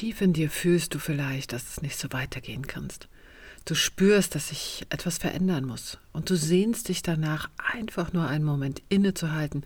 Tief 0.00 0.22
in 0.22 0.32
dir 0.32 0.48
fühlst 0.48 0.94
du 0.94 0.98
vielleicht, 0.98 1.52
dass 1.52 1.68
es 1.68 1.82
nicht 1.82 1.98
so 1.98 2.10
weitergehen 2.10 2.66
kannst. 2.66 3.06
Du 3.66 3.74
spürst, 3.74 4.34
dass 4.34 4.48
sich 4.48 4.86
etwas 4.88 5.18
verändern 5.18 5.66
muss 5.66 5.98
und 6.14 6.30
du 6.30 6.36
sehnst 6.36 6.88
dich 6.88 7.02
danach, 7.02 7.50
einfach 7.58 8.14
nur 8.14 8.26
einen 8.26 8.46
Moment 8.46 8.80
innezuhalten 8.88 9.62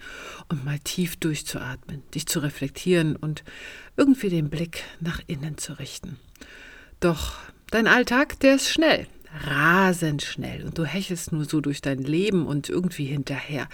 und 0.49 0.65
mal 0.65 0.81
tief 0.81 1.15
durchzuatmen, 1.15 2.03
dich 2.17 2.27
zu 2.27 2.41
reflektieren 2.41 3.15
und 3.15 3.45
irgendwie 3.97 4.29
den 4.29 4.51
Blick 4.51 4.83
nach 4.99 5.21
innen 5.29 5.57
zu 5.57 5.79
richten. 5.79 6.19
Doch 6.99 7.37
dein 7.71 7.87
Alltag, 7.87 8.41
der 8.41 8.57
ist 8.57 8.71
schnell, 8.71 9.07
rasend 9.47 10.23
schnell 10.23 10.65
und 10.65 10.77
du 10.79 10.85
hechelst 10.85 11.31
nur 11.31 11.45
so 11.45 11.61
durch 11.61 11.81
dein 11.81 12.01
Leben 12.01 12.45
und 12.45 12.69
irgendwie 12.69 13.05
hinterher, 13.05 13.69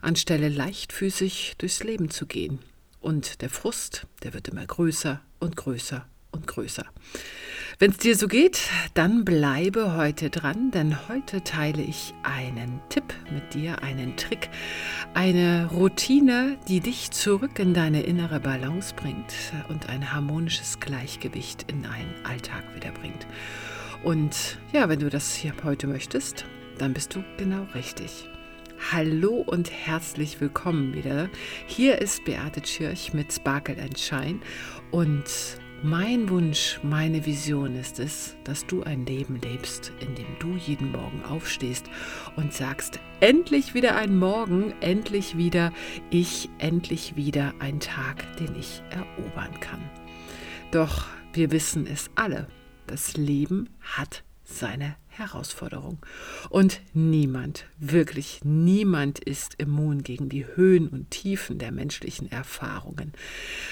anstelle 0.00 0.48
leichtfüßig 0.48 1.56
durchs 1.58 1.84
Leben 1.84 2.08
zu 2.08 2.24
gehen. 2.24 2.60
Und 3.00 3.42
der 3.42 3.50
Frust, 3.50 4.06
der 4.22 4.32
wird 4.32 4.48
immer 4.48 4.64
größer 4.64 5.20
und 5.40 5.56
größer 5.56 6.06
und 6.32 6.46
größer. 6.46 6.84
Wenn 7.78 7.90
es 7.90 7.98
dir 7.98 8.16
so 8.16 8.26
geht, 8.26 8.70
dann 8.94 9.24
bleibe 9.26 9.96
heute 9.96 10.30
dran, 10.30 10.70
denn 10.70 11.08
heute 11.08 11.44
teile 11.44 11.82
ich 11.82 12.14
einen 12.22 12.80
Tipp 12.88 13.04
mit 13.30 13.52
dir, 13.52 13.82
einen 13.82 14.16
Trick, 14.16 14.48
eine 15.12 15.68
Routine, 15.70 16.56
die 16.68 16.80
dich 16.80 17.10
zurück 17.10 17.58
in 17.58 17.74
deine 17.74 18.02
innere 18.02 18.40
Balance 18.40 18.94
bringt 18.94 19.34
und 19.68 19.90
ein 19.90 20.14
harmonisches 20.14 20.80
Gleichgewicht 20.80 21.70
in 21.70 21.82
deinen 21.82 22.14
Alltag 22.24 22.64
wiederbringt. 22.74 23.26
Und 24.04 24.56
ja, 24.72 24.88
wenn 24.88 25.00
du 25.00 25.10
das 25.10 25.34
hier 25.34 25.52
heute 25.62 25.86
möchtest, 25.86 26.46
dann 26.78 26.94
bist 26.94 27.14
du 27.14 27.22
genau 27.36 27.66
richtig. 27.74 28.26
Hallo 28.78 29.42
und 29.46 29.70
herzlich 29.70 30.40
willkommen 30.40 30.94
wieder. 30.94 31.28
Hier 31.66 32.00
ist 32.00 32.24
Beate 32.24 32.60
Tschirch 32.60 33.14
mit 33.14 33.32
Sparkle 33.32 33.82
and 33.82 33.98
Shine 33.98 34.40
und 34.90 35.24
mein 35.82 36.28
Wunsch, 36.28 36.78
meine 36.82 37.24
Vision 37.26 37.74
ist 37.74 37.98
es, 37.98 38.36
dass 38.44 38.66
du 38.66 38.82
ein 38.82 39.04
Leben 39.06 39.40
lebst, 39.40 39.92
in 40.00 40.14
dem 40.14 40.26
du 40.38 40.56
jeden 40.56 40.92
Morgen 40.92 41.24
aufstehst 41.24 41.86
und 42.36 42.52
sagst, 42.52 43.00
endlich 43.20 43.74
wieder 43.74 43.96
ein 43.96 44.18
Morgen, 44.18 44.74
endlich 44.80 45.36
wieder 45.36 45.72
ich, 46.10 46.48
endlich 46.58 47.16
wieder 47.16 47.54
ein 47.58 47.80
Tag, 47.80 48.36
den 48.36 48.54
ich 48.56 48.82
erobern 48.90 49.58
kann. 49.60 49.80
Doch 50.70 51.06
wir 51.32 51.50
wissen 51.50 51.86
es 51.86 52.10
alle, 52.14 52.46
das 52.86 53.16
Leben 53.16 53.70
hat 53.80 54.22
seine 54.44 54.96
Herausforderung. 55.18 55.98
Und 56.50 56.80
niemand, 56.92 57.66
wirklich 57.78 58.40
niemand 58.44 59.18
ist 59.18 59.54
immun 59.58 60.02
gegen 60.02 60.28
die 60.28 60.46
Höhen 60.46 60.88
und 60.88 61.10
Tiefen 61.10 61.58
der 61.58 61.72
menschlichen 61.72 62.30
Erfahrungen. 62.30 63.12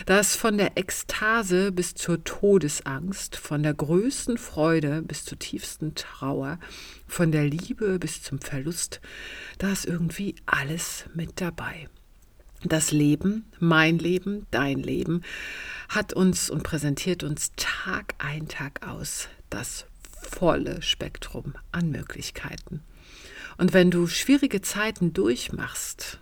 Das 0.06 0.36
von 0.36 0.58
der 0.58 0.76
Ekstase 0.76 1.72
bis 1.72 1.94
zur 1.94 2.24
Todesangst, 2.24 3.36
von 3.36 3.62
der 3.62 3.74
größten 3.74 4.38
Freude 4.38 5.02
bis 5.02 5.24
zur 5.24 5.38
tiefsten 5.38 5.94
Trauer, 5.94 6.58
von 7.06 7.32
der 7.32 7.44
Liebe 7.44 7.98
bis 7.98 8.22
zum 8.22 8.40
Verlust, 8.40 9.00
da 9.58 9.72
ist 9.72 9.86
irgendwie 9.86 10.34
alles 10.46 11.04
mit 11.14 11.40
dabei. 11.40 11.88
Das 12.66 12.92
Leben, 12.92 13.44
mein 13.60 13.98
Leben, 13.98 14.46
dein 14.50 14.78
Leben, 14.78 15.22
hat 15.90 16.14
uns 16.14 16.48
und 16.48 16.62
präsentiert 16.62 17.22
uns 17.22 17.52
Tag 17.56 18.14
ein, 18.18 18.48
Tag 18.48 18.86
aus 18.88 19.28
das 19.54 19.86
volle 20.26 20.82
Spektrum 20.82 21.54
an 21.72 21.90
Möglichkeiten. 21.90 22.82
Und 23.56 23.72
wenn 23.72 23.90
du 23.90 24.06
schwierige 24.06 24.60
Zeiten 24.60 25.12
durchmachst, 25.12 26.18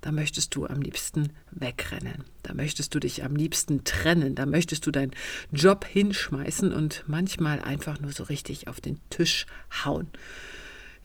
da 0.00 0.10
möchtest 0.10 0.54
du 0.56 0.66
am 0.66 0.82
liebsten 0.82 1.32
wegrennen, 1.52 2.24
da 2.42 2.54
möchtest 2.54 2.94
du 2.94 2.98
dich 2.98 3.24
am 3.24 3.36
liebsten 3.36 3.84
trennen, 3.84 4.34
da 4.34 4.46
möchtest 4.46 4.84
du 4.84 4.90
deinen 4.90 5.12
Job 5.52 5.84
hinschmeißen 5.84 6.72
und 6.72 7.04
manchmal 7.06 7.60
einfach 7.60 8.00
nur 8.00 8.12
so 8.12 8.24
richtig 8.24 8.66
auf 8.66 8.80
den 8.80 8.98
Tisch 9.10 9.46
hauen. 9.84 10.08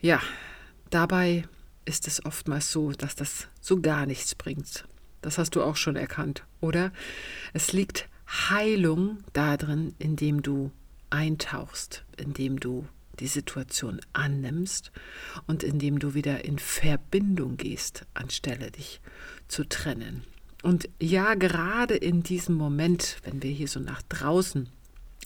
Ja, 0.00 0.20
dabei 0.90 1.44
ist 1.84 2.08
es 2.08 2.24
oftmals 2.24 2.72
so, 2.72 2.90
dass 2.90 3.14
das 3.14 3.46
so 3.60 3.80
gar 3.80 4.04
nichts 4.04 4.34
bringt. 4.34 4.84
Das 5.22 5.38
hast 5.38 5.54
du 5.54 5.62
auch 5.62 5.76
schon 5.76 5.96
erkannt, 5.96 6.44
oder? 6.60 6.92
Es 7.52 7.72
liegt 7.72 8.08
Heilung 8.28 9.18
darin, 9.32 9.94
indem 9.98 10.42
du 10.42 10.72
eintauchst, 11.10 12.04
indem 12.16 12.60
du 12.60 12.86
die 13.20 13.26
Situation 13.26 14.00
annimmst 14.12 14.92
und 15.46 15.62
indem 15.62 15.98
du 15.98 16.14
wieder 16.14 16.44
in 16.44 16.58
Verbindung 16.58 17.56
gehst, 17.56 18.06
anstelle 18.14 18.70
dich 18.70 19.00
zu 19.48 19.64
trennen. 19.64 20.24
Und 20.62 20.88
ja, 21.00 21.34
gerade 21.34 21.94
in 21.94 22.22
diesem 22.22 22.54
Moment, 22.54 23.18
wenn 23.24 23.42
wir 23.42 23.50
hier 23.50 23.68
so 23.68 23.80
nach 23.80 24.02
draußen 24.02 24.68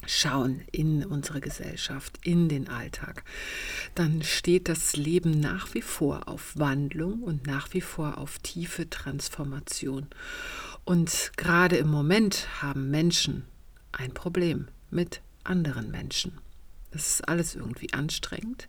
schauen 0.06 0.62
in 0.72 1.04
unsere 1.04 1.40
Gesellschaft, 1.40 2.18
in 2.24 2.48
den 2.48 2.68
Alltag, 2.68 3.24
dann 3.94 4.22
steht 4.22 4.68
das 4.68 4.96
Leben 4.96 5.38
nach 5.38 5.74
wie 5.74 5.82
vor 5.82 6.28
auf 6.28 6.58
Wandlung 6.58 7.22
und 7.22 7.46
nach 7.46 7.72
wie 7.72 7.80
vor 7.80 8.18
auf 8.18 8.38
tiefe 8.40 8.90
Transformation. 8.90 10.08
Und 10.84 11.32
gerade 11.36 11.76
im 11.76 11.88
Moment 11.88 12.48
haben 12.60 12.90
Menschen 12.90 13.44
ein 13.92 14.12
Problem 14.12 14.68
mit 14.90 15.22
anderen 15.44 15.90
Menschen. 15.90 16.38
Das 16.92 17.06
ist 17.06 17.28
alles 17.28 17.54
irgendwie 17.54 17.92
anstrengend. 17.92 18.68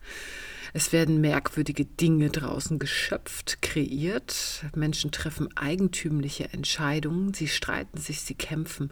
Es 0.72 0.94
werden 0.94 1.22
merkwürdige 1.22 1.86
Dinge 1.86 2.30
draußen 2.30 2.80
geschöpft, 2.80 3.62
kreiert. 3.62 4.64
Menschen 4.76 5.12
treffen 5.12 5.56
eigentümliche 5.58 6.52
Entscheidungen. 6.52 7.34
Sie 7.34 7.48
streiten 7.48 7.98
sich, 7.98 8.22
sie 8.22 8.36
kämpfen 8.36 8.92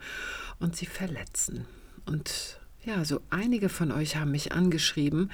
und 0.60 0.76
sie 0.76 0.86
verletzen. 0.86 1.66
Und 2.06 2.60
ja, 2.84 3.06
so 3.06 3.22
einige 3.30 3.70
von 3.70 3.92
euch 3.92 4.18
haben 4.18 4.32
mich 4.32 4.52
angeschrieben, 4.52 5.32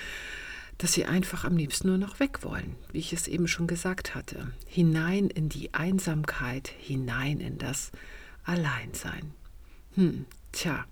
dass 0.78 0.94
sie 0.94 1.06
einfach 1.06 1.44
am 1.44 1.58
liebsten 1.58 1.88
nur 1.88 1.98
noch 1.98 2.20
weg 2.20 2.44
wollen, 2.44 2.76
wie 2.92 3.00
ich 3.00 3.14
es 3.14 3.28
eben 3.28 3.48
schon 3.48 3.66
gesagt 3.66 4.14
hatte. 4.14 4.52
Hinein 4.68 5.30
in 5.30 5.50
die 5.50 5.74
Einsamkeit, 5.74 6.72
hinein 6.78 7.40
in 7.40 7.58
das 7.58 7.92
Alleinsein. 8.44 9.34
Hm, 9.96 10.26
tja. 10.52 10.86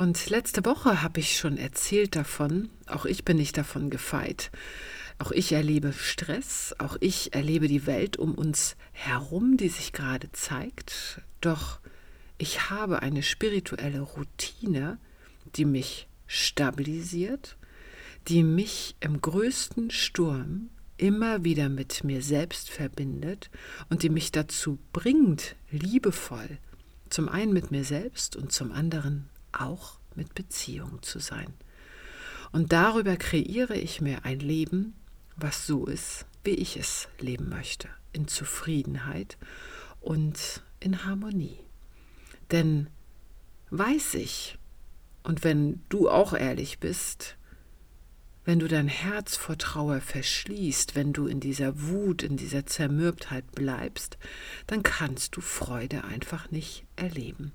Und 0.00 0.30
letzte 0.30 0.64
Woche 0.64 1.02
habe 1.02 1.20
ich 1.20 1.36
schon 1.36 1.58
erzählt 1.58 2.16
davon, 2.16 2.70
auch 2.86 3.04
ich 3.04 3.22
bin 3.22 3.36
nicht 3.36 3.58
davon 3.58 3.90
gefeit. 3.90 4.50
Auch 5.18 5.30
ich 5.30 5.52
erlebe 5.52 5.92
Stress, 5.92 6.74
auch 6.78 6.96
ich 7.00 7.34
erlebe 7.34 7.68
die 7.68 7.84
Welt 7.86 8.16
um 8.16 8.34
uns 8.34 8.76
herum, 8.92 9.58
die 9.58 9.68
sich 9.68 9.92
gerade 9.92 10.32
zeigt. 10.32 11.20
Doch 11.42 11.80
ich 12.38 12.70
habe 12.70 13.02
eine 13.02 13.22
spirituelle 13.22 14.00
Routine, 14.00 14.96
die 15.54 15.66
mich 15.66 16.08
stabilisiert, 16.26 17.58
die 18.26 18.42
mich 18.42 18.96
im 19.00 19.20
größten 19.20 19.90
Sturm 19.90 20.70
immer 20.96 21.44
wieder 21.44 21.68
mit 21.68 22.04
mir 22.04 22.22
selbst 22.22 22.70
verbindet 22.70 23.50
und 23.90 24.02
die 24.02 24.08
mich 24.08 24.32
dazu 24.32 24.78
bringt, 24.94 25.56
liebevoll, 25.70 26.56
zum 27.10 27.28
einen 27.28 27.52
mit 27.52 27.70
mir 27.70 27.84
selbst 27.84 28.34
und 28.34 28.50
zum 28.50 28.72
anderen 28.72 29.29
auch 29.52 29.98
mit 30.14 30.34
Beziehung 30.34 31.02
zu 31.02 31.18
sein. 31.18 31.52
Und 32.52 32.72
darüber 32.72 33.16
kreiere 33.16 33.76
ich 33.76 34.00
mir 34.00 34.24
ein 34.24 34.40
Leben, 34.40 34.94
was 35.36 35.66
so 35.66 35.86
ist, 35.86 36.26
wie 36.44 36.50
ich 36.50 36.76
es 36.76 37.08
leben 37.18 37.48
möchte, 37.48 37.88
in 38.12 38.26
Zufriedenheit 38.28 39.38
und 40.00 40.62
in 40.80 41.04
Harmonie. 41.04 41.58
Denn 42.50 42.88
weiß 43.70 44.14
ich, 44.14 44.58
und 45.22 45.44
wenn 45.44 45.82
du 45.90 46.08
auch 46.08 46.32
ehrlich 46.32 46.80
bist, 46.80 47.36
wenn 48.44 48.58
du 48.58 48.68
dein 48.68 48.88
Herz 48.88 49.36
vor 49.36 49.58
Trauer 49.58 50.00
verschließt, 50.00 50.96
wenn 50.96 51.12
du 51.12 51.26
in 51.26 51.40
dieser 51.40 51.82
Wut, 51.82 52.22
in 52.22 52.36
dieser 52.36 52.66
Zermürbtheit 52.66 53.52
bleibst, 53.52 54.18
dann 54.66 54.82
kannst 54.82 55.36
du 55.36 55.40
Freude 55.40 56.04
einfach 56.04 56.50
nicht 56.50 56.84
erleben 56.96 57.52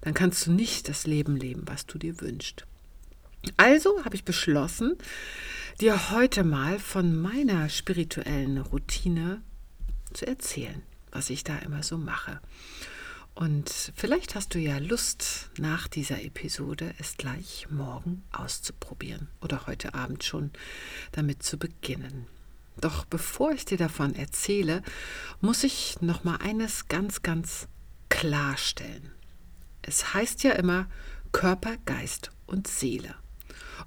dann 0.00 0.14
kannst 0.14 0.46
du 0.46 0.52
nicht 0.52 0.88
das 0.88 1.06
Leben 1.06 1.36
leben, 1.36 1.62
was 1.66 1.86
du 1.86 1.98
dir 1.98 2.20
wünschst. 2.20 2.66
Also 3.56 4.04
habe 4.04 4.16
ich 4.16 4.24
beschlossen, 4.24 4.96
dir 5.80 6.10
heute 6.10 6.44
mal 6.44 6.78
von 6.78 7.20
meiner 7.20 7.68
spirituellen 7.68 8.58
Routine 8.58 9.42
zu 10.12 10.26
erzählen, 10.26 10.82
was 11.10 11.30
ich 11.30 11.44
da 11.44 11.58
immer 11.58 11.82
so 11.82 11.98
mache. 11.98 12.40
Und 13.34 13.92
vielleicht 13.96 14.36
hast 14.36 14.54
du 14.54 14.60
ja 14.60 14.78
Lust, 14.78 15.50
nach 15.58 15.88
dieser 15.88 16.22
Episode 16.22 16.94
es 16.98 17.16
gleich 17.16 17.66
morgen 17.68 18.22
auszuprobieren 18.30 19.28
oder 19.40 19.66
heute 19.66 19.94
Abend 19.94 20.22
schon 20.22 20.50
damit 21.10 21.42
zu 21.42 21.58
beginnen. 21.58 22.26
Doch 22.80 23.04
bevor 23.04 23.50
ich 23.52 23.64
dir 23.64 23.78
davon 23.78 24.14
erzähle, 24.14 24.82
muss 25.40 25.64
ich 25.64 26.00
noch 26.00 26.22
mal 26.22 26.36
eines 26.36 26.86
ganz 26.86 27.22
ganz 27.22 27.66
klarstellen. 28.08 29.10
Es 29.86 30.14
heißt 30.14 30.42
ja 30.44 30.52
immer 30.52 30.86
Körper, 31.32 31.76
Geist 31.84 32.30
und 32.46 32.68
Seele. 32.68 33.14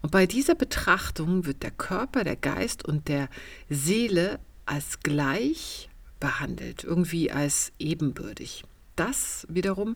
Und 0.02 0.12
bei 0.12 0.26
dieser 0.26 0.56
Betrachtung 0.56 1.46
wird 1.46 1.64
der 1.64 1.72
Körper, 1.72 2.24
der 2.24 2.36
Geist 2.36 2.86
und 2.86 3.08
der 3.08 3.30
Seele 3.70 4.40
als 4.66 5.00
gleich 5.00 5.90
behandelt, 6.20 6.84
irgendwie 6.84 7.32
als 7.32 7.72
ebenbürtig. 7.80 8.64
Das 8.96 9.48
wiederum 9.50 9.96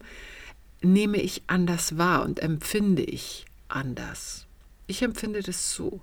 nehme 0.82 1.18
ich 1.18 1.44
anders 1.48 1.98
wahr 1.98 2.24
und 2.24 2.40
empfinde 2.40 3.04
ich 3.04 3.46
anders. 3.68 4.48
Ich 4.88 5.04
empfinde 5.04 5.42
das 5.42 5.74
so. 5.74 6.02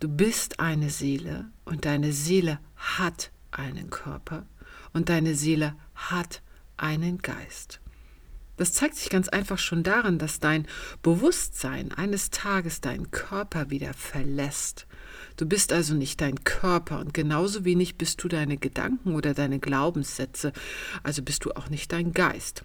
Du 0.00 0.08
bist 0.08 0.60
eine 0.60 0.90
Seele 0.90 1.46
und 1.64 1.84
deine 1.84 2.12
Seele 2.12 2.58
hat 2.76 3.30
einen 3.50 3.90
Körper 3.90 4.46
und 4.92 5.08
deine 5.08 5.34
Seele 5.34 5.74
hat 5.94 6.42
einen 6.76 7.18
Geist. 7.18 7.80
Das 8.56 8.72
zeigt 8.72 8.96
sich 8.96 9.10
ganz 9.10 9.28
einfach 9.28 9.58
schon 9.58 9.82
daran, 9.82 10.18
dass 10.18 10.38
dein 10.38 10.66
Bewusstsein 11.02 11.92
eines 11.92 12.30
Tages 12.30 12.80
deinen 12.80 13.10
Körper 13.10 13.70
wieder 13.70 13.94
verlässt. 13.94 14.86
Du 15.36 15.46
bist 15.46 15.72
also 15.72 15.94
nicht 15.94 16.20
dein 16.20 16.44
Körper 16.44 17.00
und 17.00 17.12
genauso 17.12 17.64
wenig 17.64 17.96
bist 17.96 18.22
du 18.22 18.28
deine 18.28 18.56
Gedanken 18.56 19.14
oder 19.14 19.34
deine 19.34 19.58
Glaubenssätze, 19.58 20.52
also 21.02 21.22
bist 21.22 21.44
du 21.44 21.52
auch 21.52 21.70
nicht 21.70 21.92
dein 21.92 22.12
Geist, 22.12 22.64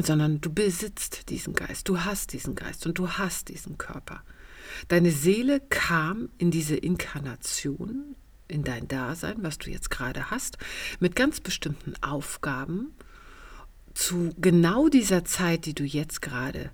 sondern 0.00 0.40
du 0.40 0.52
besitzt 0.52 1.28
diesen 1.28 1.52
Geist, 1.52 1.88
du 1.88 2.00
hast 2.00 2.32
diesen 2.32 2.54
Geist 2.54 2.86
und 2.86 2.98
du 2.98 3.10
hast 3.10 3.48
diesen 3.48 3.76
Körper. 3.76 4.22
Deine 4.88 5.10
Seele 5.10 5.60
kam 5.60 6.30
in 6.38 6.50
diese 6.50 6.76
Inkarnation, 6.76 8.16
in 8.48 8.64
dein 8.64 8.88
Dasein, 8.88 9.36
was 9.42 9.58
du 9.58 9.70
jetzt 9.70 9.90
gerade 9.90 10.30
hast, 10.30 10.58
mit 11.00 11.16
ganz 11.16 11.40
bestimmten 11.40 11.94
Aufgaben, 12.02 12.92
zu 13.94 14.34
genau 14.38 14.88
dieser 14.88 15.24
Zeit, 15.24 15.66
die 15.66 15.74
du 15.74 15.84
jetzt 15.84 16.22
gerade 16.22 16.70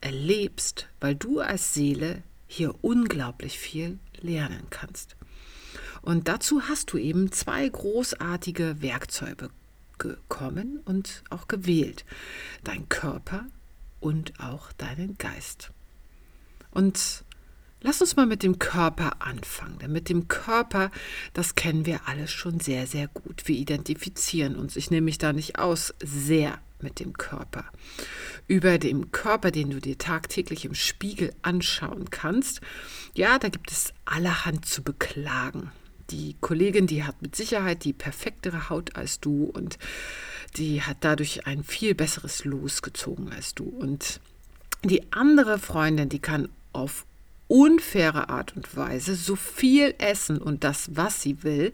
erlebst, 0.00 0.88
weil 1.00 1.14
du 1.14 1.40
als 1.40 1.74
Seele 1.74 2.22
hier 2.46 2.74
unglaublich 2.82 3.58
viel 3.58 3.98
lernen 4.20 4.66
kannst. 4.70 5.16
Und 6.02 6.28
dazu 6.28 6.62
hast 6.68 6.92
du 6.92 6.98
eben 6.98 7.32
zwei 7.32 7.68
großartige 7.68 8.80
Werkzeuge 8.80 9.50
gekommen 9.98 10.80
und 10.84 11.22
auch 11.30 11.48
gewählt. 11.48 12.04
Dein 12.64 12.88
Körper 12.88 13.46
und 14.00 14.32
auch 14.40 14.72
deinen 14.72 15.18
Geist. 15.18 15.70
Und 16.70 17.24
lass 17.80 18.00
uns 18.00 18.16
mal 18.16 18.26
mit 18.26 18.42
dem 18.42 18.58
Körper 18.58 19.22
anfangen. 19.22 19.78
Denn 19.78 19.92
mit 19.92 20.08
dem 20.08 20.28
Körper, 20.28 20.90
das 21.32 21.54
kennen 21.54 21.86
wir 21.86 22.00
alle 22.06 22.28
schon 22.28 22.60
sehr, 22.60 22.86
sehr 22.86 23.08
gut. 23.08 23.42
Wir 23.46 23.56
identifizieren 23.56 24.56
uns. 24.56 24.76
Ich 24.76 24.90
nehme 24.90 25.06
mich 25.06 25.18
da 25.18 25.32
nicht 25.32 25.58
aus, 25.58 25.94
sehr 26.02 26.58
mit 26.80 27.00
dem 27.00 27.12
Körper. 27.12 27.64
Über 28.46 28.78
dem 28.78 29.10
Körper, 29.10 29.50
den 29.50 29.70
du 29.70 29.80
dir 29.80 29.98
tagtäglich 29.98 30.64
im 30.64 30.74
Spiegel 30.74 31.32
anschauen 31.42 32.10
kannst, 32.10 32.60
ja, 33.14 33.38
da 33.38 33.48
gibt 33.48 33.70
es 33.70 33.92
allerhand 34.04 34.64
zu 34.64 34.82
beklagen. 34.82 35.72
Die 36.10 36.36
Kollegin, 36.40 36.86
die 36.86 37.04
hat 37.04 37.20
mit 37.20 37.36
Sicherheit 37.36 37.84
die 37.84 37.92
perfektere 37.92 38.70
Haut 38.70 38.96
als 38.96 39.20
du 39.20 39.44
und 39.44 39.78
die 40.56 40.82
hat 40.82 40.98
dadurch 41.00 41.46
ein 41.46 41.62
viel 41.62 41.94
besseres 41.94 42.44
Los 42.44 42.80
gezogen 42.80 43.30
als 43.30 43.54
du. 43.54 43.64
Und 43.64 44.20
die 44.84 45.12
andere 45.12 45.58
Freundin, 45.58 46.08
die 46.08 46.20
kann 46.20 46.48
auf 46.72 47.04
unfaire 47.48 48.28
Art 48.28 48.54
und 48.56 48.76
Weise 48.76 49.14
so 49.14 49.34
viel 49.36 49.94
essen 49.98 50.38
und 50.38 50.64
das, 50.64 50.90
was 50.94 51.22
sie 51.22 51.42
will, 51.42 51.72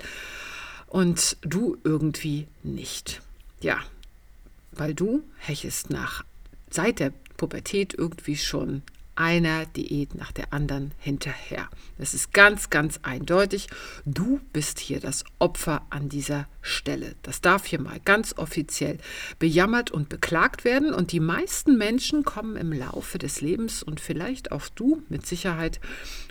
und 0.86 1.36
du 1.42 1.76
irgendwie 1.84 2.46
nicht. 2.62 3.20
Ja, 3.60 3.80
weil 4.72 4.94
du 4.94 5.22
hechelst 5.38 5.90
nach 5.90 6.24
seit 6.70 7.00
der 7.00 7.12
Pubertät 7.36 7.94
irgendwie 7.94 8.36
schon 8.36 8.82
einer 9.16 9.66
Diät 9.66 10.14
nach 10.14 10.32
der 10.32 10.52
anderen 10.52 10.92
hinterher. 10.98 11.68
Das 11.98 12.14
ist 12.14 12.32
ganz, 12.32 12.70
ganz 12.70 13.00
eindeutig. 13.02 13.68
Du 14.04 14.40
bist 14.52 14.78
hier 14.78 15.00
das 15.00 15.24
Opfer 15.38 15.86
an 15.90 16.08
dieser 16.08 16.46
Stelle. 16.62 17.14
Das 17.22 17.40
darf 17.40 17.66
hier 17.66 17.80
mal 17.80 18.00
ganz 18.04 18.36
offiziell 18.36 18.98
bejammert 19.38 19.90
und 19.90 20.08
beklagt 20.08 20.64
werden. 20.64 20.92
Und 20.92 21.12
die 21.12 21.20
meisten 21.20 21.76
Menschen 21.76 22.24
kommen 22.24 22.56
im 22.56 22.72
Laufe 22.72 23.18
des 23.18 23.40
Lebens 23.40 23.82
und 23.82 24.00
vielleicht 24.00 24.52
auch 24.52 24.68
du 24.74 25.02
mit 25.08 25.26
Sicherheit, 25.26 25.80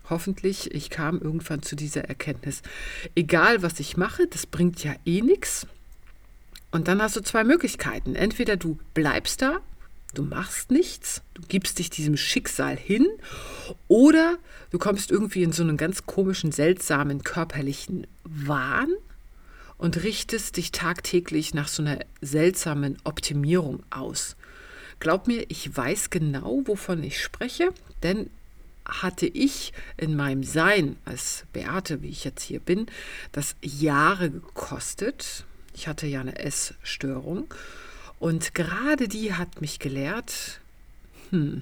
hoffentlich, 0.10 0.74
ich 0.74 0.90
kam 0.90 1.20
irgendwann 1.20 1.62
zu 1.62 1.76
dieser 1.76 2.06
Erkenntnis, 2.06 2.62
egal 3.16 3.62
was 3.62 3.80
ich 3.80 3.98
mache, 3.98 4.28
das 4.28 4.46
bringt 4.46 4.84
ja 4.84 4.94
eh 5.06 5.22
nichts. 5.22 5.68
Und 6.72 6.88
dann 6.88 7.02
hast 7.02 7.16
du 7.16 7.22
zwei 7.22 7.44
Möglichkeiten. 7.44 8.16
Entweder 8.16 8.58
du 8.58 8.80
bleibst 8.96 9.44
da, 9.44 9.60
du 10.14 10.24
machst 10.24 10.72
nichts, 10.72 11.22
du 11.34 11.42
gibst 11.48 11.80
dich 11.80 11.90
diesem 11.90 12.18
Schicksal 12.18 12.78
hin, 12.78 13.08
oder 13.88 14.38
du 14.72 14.80
kommst 14.80 15.12
irgendwie 15.12 15.44
in 15.44 15.52
so 15.52 15.64
einen 15.64 15.78
ganz 15.78 16.06
komischen, 16.06 16.52
seltsamen 16.52 17.24
körperlichen 17.24 18.08
Wahn 18.24 18.90
und 19.78 20.04
richtest 20.04 20.58
dich 20.58 20.72
tagtäglich 20.72 21.54
nach 21.54 21.68
so 21.68 21.84
einer 21.84 22.00
seltsamen 22.22 22.98
Optimierung 23.04 23.84
aus. 23.90 24.36
Glaub 25.00 25.28
mir, 25.28 25.46
ich 25.50 25.76
weiß 25.76 26.10
genau, 26.10 26.62
wovon 26.66 27.04
ich 27.04 27.22
spreche, 27.22 27.74
denn 28.04 28.30
hatte 28.86 29.26
ich 29.26 29.74
in 29.98 30.16
meinem 30.16 30.44
Sein 30.44 30.98
als 31.06 31.46
Beate, 31.54 32.02
wie 32.02 32.10
ich 32.10 32.24
jetzt 32.24 32.44
hier 32.44 32.60
bin, 32.60 32.88
das 33.32 33.56
Jahre 33.62 34.30
gekostet, 34.30 35.46
ich 35.74 35.88
hatte 35.88 36.06
ja 36.06 36.22
eine 36.22 36.38
Essstörung 36.38 37.54
und 38.24 38.56
gerade 38.56 39.10
die 39.10 39.34
hat 39.34 39.60
mich 39.60 39.80
gelehrt, 39.80 40.62
hm, 41.32 41.62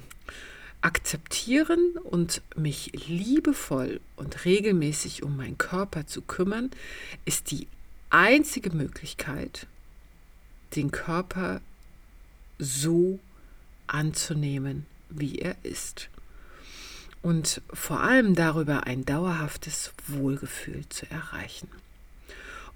akzeptieren 0.81 1.97
und 2.03 2.43
mich 2.55 2.91
liebevoll 3.07 3.99
und 4.15 4.45
regelmäßig 4.45 5.23
um 5.23 5.37
meinen 5.37 5.57
Körper 5.57 6.05
zu 6.05 6.21
kümmern, 6.21 6.69
ist 7.25 7.49
die 7.49 7.67
einzige 8.11 8.69
Möglichkeit, 8.69 9.65
den 10.75 10.91
Körper 10.91 11.61
so 12.59 13.17
anzunehmen, 13.87 14.85
wie 15.09 15.39
er 15.39 15.55
ist. 15.63 16.09
Und 17.23 17.63
vor 17.73 18.01
allem 18.01 18.35
darüber 18.35 18.85
ein 18.85 19.03
dauerhaftes 19.03 19.93
Wohlgefühl 20.05 20.87
zu 20.89 21.09
erreichen. 21.09 21.69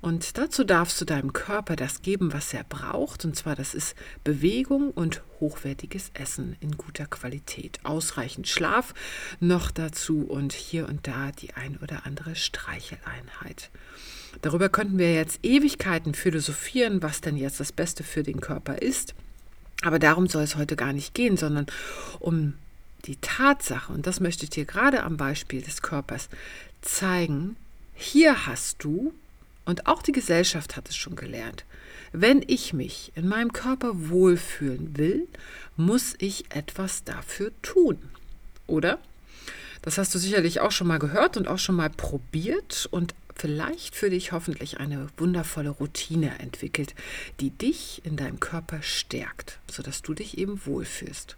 Und 0.02 0.38
dazu 0.38 0.64
darfst 0.64 1.02
du 1.02 1.06
deinem 1.06 1.34
Körper 1.34 1.76
das 1.76 2.02
geben, 2.02 2.32
was 2.32 2.54
er 2.54 2.64
braucht. 2.64 3.26
Und 3.26 3.36
zwar 3.36 3.56
das 3.56 3.74
ist 3.74 3.96
Bewegung 4.24 4.92
und 4.92 5.24
hochwertiges 5.40 6.12
Essen 6.14 6.56
in 6.60 6.78
guter 6.78 7.08
Qualität. 7.08 7.80
Ausreichend 7.84 8.48
Schlaf 8.48 8.94
noch 9.40 9.72
dazu 9.72 10.22
und 10.22 10.54
hier 10.54 10.88
und 10.88 11.08
da 11.08 11.32
die 11.32 11.54
ein 11.54 11.78
oder 11.82 12.06
andere 12.06 12.36
Streicheleinheit. 12.36 13.72
Darüber 14.42 14.70
könnten 14.70 14.98
wir 14.98 15.14
jetzt 15.14 15.40
Ewigkeiten 15.44 16.14
philosophieren, 16.14 17.02
was 17.02 17.22
denn 17.22 17.38
jetzt 17.38 17.60
das 17.60 17.72
Beste 17.72 18.04
für 18.04 18.22
den 18.22 18.42
Körper 18.42 18.82
ist. 18.82 19.16
Aber 19.82 20.00
darum 20.00 20.28
soll 20.28 20.44
es 20.44 20.56
heute 20.56 20.76
gar 20.76 20.94
nicht 20.94 21.14
gehen, 21.14 21.38
sondern 21.38 21.66
um 22.20 22.54
die 23.06 23.18
Tatsache, 23.18 23.94
und 23.94 24.08
das 24.08 24.20
möchte 24.20 24.46
ich 24.46 24.50
dir 24.50 24.66
gerade 24.66 25.04
am 25.04 25.18
Beispiel 25.18 25.62
des 25.62 25.82
Körpers 25.82 26.30
zeigen, 26.82 27.56
hier 27.94 28.48
hast 28.48 28.84
du 28.84 29.14
und 29.66 29.88
auch 29.88 30.02
die 30.02 30.12
Gesellschaft 30.12 30.76
hat 30.76 30.90
es 30.90 30.96
schon 30.96 31.16
gelernt. 31.16 31.66
Wenn 32.12 32.44
ich 32.48 32.72
mich 32.74 33.12
in 33.16 33.28
meinem 33.28 33.52
Körper 33.52 34.10
wohlfühlen 34.10 34.98
will, 34.98 35.28
muss 35.76 36.16
ich 36.20 36.46
etwas 36.50 37.04
dafür 37.04 37.52
tun. 37.62 37.98
Oder? 38.68 39.00
Das 39.82 39.98
hast 39.98 40.16
du 40.16 40.20
sicherlich 40.20 40.62
auch 40.62 40.72
schon 40.72 40.88
mal 40.88 41.00
gehört 41.00 41.38
und 41.38 41.48
auch 41.48 41.60
schon 41.60 41.76
mal 41.76 41.90
probiert 41.90 42.88
und 42.92 43.14
vielleicht 43.36 43.96
für 43.96 44.10
dich 44.10 44.32
hoffentlich 44.32 44.80
eine 44.80 45.08
wundervolle 45.18 45.70
Routine 45.70 46.40
entwickelt, 46.40 46.96
die 47.40 47.52
dich 47.52 48.02
in 48.06 48.16
deinem 48.16 48.40
Körper 48.40 48.82
stärkt, 48.82 49.60
sodass 49.70 50.02
du 50.02 50.14
dich 50.14 50.38
eben 50.38 50.66
wohlfühlst. 50.66 51.36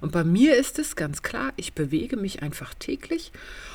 Und 0.00 0.12
bei 0.12 0.24
mir 0.24 0.56
ist 0.56 0.78
es 0.78 0.96
ganz 0.96 1.22
klar, 1.22 1.52
ich 1.56 1.72
bewege 1.72 2.16
mich 2.16 2.42
einfach 2.42 2.74
täglich 2.74 3.32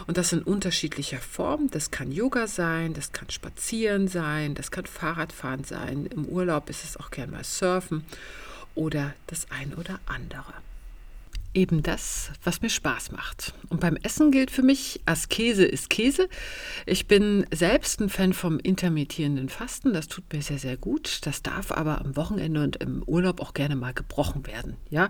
und 0.08 0.18
das 0.18 0.34
in 0.34 0.42
unterschiedlicher 0.44 1.20
Form. 1.20 1.70
Das 1.72 1.92
kann 1.92 2.12
Yoga 2.12 2.48
sein, 2.48 2.94
das 2.94 3.14
kann 3.14 3.30
Spazieren 3.30 4.08
sein, 4.08 4.54
das 4.54 4.72
kann 4.72 4.86
Fahrradfahren 4.86 5.64
sein. 5.64 6.06
Im 6.08 6.26
Urlaub 6.26 6.70
ist 6.70 6.84
es 6.84 6.98
auch 6.98 7.10
gern 7.10 7.32
mal 7.32 7.44
Surfen 7.44 8.06
oder 8.76 9.14
das 9.28 9.48
ein 9.50 9.74
oder 9.74 10.00
andere 10.06 10.54
eben 11.54 11.84
das, 11.84 12.32
was 12.44 12.62
mir 12.62 12.70
Spaß 12.70 13.12
macht. 13.12 13.54
Und 13.70 13.82
beim 13.82 13.98
Essen 13.98 14.32
gilt 14.32 14.52
für 14.52 14.62
mich, 14.62 15.02
Askese 15.06 15.66
ist 15.66 15.90
Käse. 15.90 16.30
Ich 16.86 17.08
bin 17.08 17.46
selbst 17.54 18.00
ein 18.00 18.10
Fan 18.10 18.34
vom 18.34 18.60
intermittierenden 18.60 19.50
Fasten. 19.50 19.94
Das 19.94 20.08
tut 20.08 20.32
mir 20.32 20.42
sehr, 20.42 20.60
sehr 20.60 20.78
gut. 20.78 21.20
Das 21.26 21.42
darf 21.42 21.72
aber 21.72 22.02
am 22.02 22.16
Wochenende 22.16 22.64
und 22.64 22.78
im 22.78 23.04
Urlaub 23.04 23.42
auch 23.42 23.54
gerne 23.54 23.76
mal 23.76 23.94
gebrochen 23.94 24.48
werden. 24.48 24.78
Ja, 24.90 25.10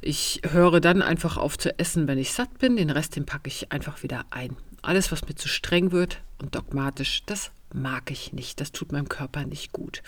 ich 0.00 0.40
höre 0.48 0.80
dann 0.80 1.02
einfach 1.02 1.36
auf 1.36 1.58
zu 1.58 1.78
essen, 1.78 2.08
wenn 2.08 2.18
ich 2.18 2.32
satt 2.32 2.58
bin. 2.58 2.76
Den 2.76 2.90
Rest, 2.90 3.16
den 3.16 3.26
packe 3.26 3.48
ich 3.48 3.70
einfach 3.70 4.02
wieder 4.02 4.24
ein. 4.30 4.56
Alles, 4.80 5.12
was 5.12 5.26
mir 5.26 5.34
zu 5.34 5.48
streng 5.48 5.92
wird 5.92 6.20
und 6.38 6.54
dogmatisch, 6.54 7.22
das 7.26 7.50
mag 7.74 8.10
ich 8.10 8.32
nicht. 8.32 8.60
Das 8.60 8.72
tut 8.72 8.92
meinem 8.92 9.08
Körper 9.08 9.44
nicht 9.44 9.72
gut. 9.72 10.02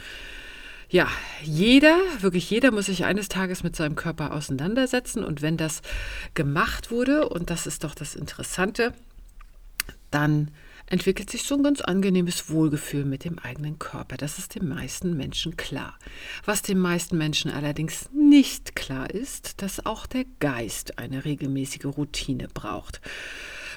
Ja, 0.92 1.06
jeder, 1.44 1.96
wirklich 2.18 2.50
jeder 2.50 2.72
muss 2.72 2.86
sich 2.86 3.04
eines 3.04 3.28
Tages 3.28 3.62
mit 3.62 3.76
seinem 3.76 3.94
Körper 3.94 4.34
auseinandersetzen. 4.34 5.22
Und 5.22 5.40
wenn 5.40 5.56
das 5.56 5.82
gemacht 6.34 6.90
wurde, 6.90 7.28
und 7.28 7.48
das 7.48 7.68
ist 7.68 7.84
doch 7.84 7.94
das 7.94 8.16
Interessante, 8.16 8.92
dann 10.10 10.50
entwickelt 10.86 11.30
sich 11.30 11.44
so 11.44 11.54
ein 11.54 11.62
ganz 11.62 11.80
angenehmes 11.80 12.50
Wohlgefühl 12.50 13.04
mit 13.04 13.24
dem 13.24 13.38
eigenen 13.38 13.78
Körper. 13.78 14.16
Das 14.16 14.38
ist 14.38 14.56
den 14.56 14.68
meisten 14.68 15.16
Menschen 15.16 15.56
klar. 15.56 15.96
Was 16.44 16.62
den 16.62 16.80
meisten 16.80 17.16
Menschen 17.16 17.52
allerdings 17.52 18.10
nicht 18.12 18.74
klar 18.74 19.08
ist, 19.10 19.62
dass 19.62 19.86
auch 19.86 20.06
der 20.06 20.24
Geist 20.40 20.98
eine 20.98 21.24
regelmäßige 21.24 21.84
Routine 21.84 22.48
braucht. 22.52 23.00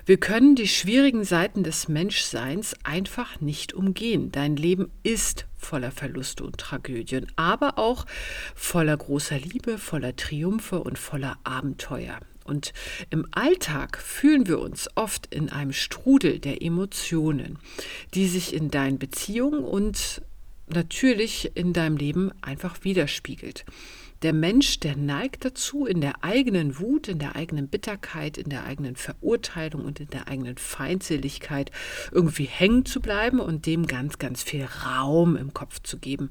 Wir 0.06 0.18
können 0.18 0.56
die 0.56 0.68
schwierigen 0.68 1.24
Seiten 1.24 1.64
des 1.64 1.88
Menschseins 1.88 2.76
einfach 2.84 3.40
nicht 3.40 3.74
umgehen. 3.74 4.34
Dein 4.34 4.58
Leben 4.58 4.92
ist 5.02 5.46
voller 5.56 5.92
Verluste 5.92 6.44
und 6.44 6.58
Tragödien, 6.58 7.28
aber 7.38 7.80
auch 7.80 8.06
voller 8.54 8.98
großer 8.98 9.40
Liebe, 9.40 9.78
voller 9.78 10.14
Triumphe 10.18 10.82
und 10.84 11.00
voller 11.00 11.38
Abenteuer. 11.46 12.20
Und 12.44 12.74
im 13.12 13.26
Alltag 13.32 13.98
fühlen 13.98 14.46
wir 14.46 14.60
uns 14.60 14.90
oft 14.96 15.34
in 15.34 15.48
einem 15.48 15.72
Strudel 15.72 16.40
der 16.40 16.62
Emotionen, 16.62 17.58
die 18.14 18.28
sich 18.28 18.54
in 18.54 18.70
deinen 18.70 19.00
Beziehungen 19.00 19.64
und 19.64 20.22
natürlich 20.68 21.56
in 21.56 21.72
deinem 21.72 21.96
Leben 21.96 22.32
einfach 22.42 22.84
widerspiegelt. 22.84 23.64
Der 24.24 24.34
Mensch, 24.34 24.80
der 24.80 24.96
neigt 24.96 25.44
dazu, 25.44 25.86
in 25.86 26.00
der 26.00 26.24
eigenen 26.24 26.80
Wut, 26.80 27.10
in 27.10 27.20
der 27.20 27.36
eigenen 27.36 27.68
Bitterkeit, 27.68 28.38
in 28.38 28.50
der 28.50 28.64
eigenen 28.64 28.96
Verurteilung 28.96 29.84
und 29.84 30.00
in 30.00 30.08
der 30.08 30.30
eigenen 30.30 30.58
Feindseligkeit 30.58 31.72
irgendwie 32.12 32.46
hängen 32.46 32.86
zu 32.86 33.02
bleiben 33.02 33.42
und 33.42 33.66
dem 33.66 33.86
ganz, 33.86 34.20
ganz 34.20 34.42
viel 34.42 34.66
Raum 34.86 35.36
im 35.36 35.54
Kopf 35.54 35.82
zu 35.84 35.98
geben 35.98 36.30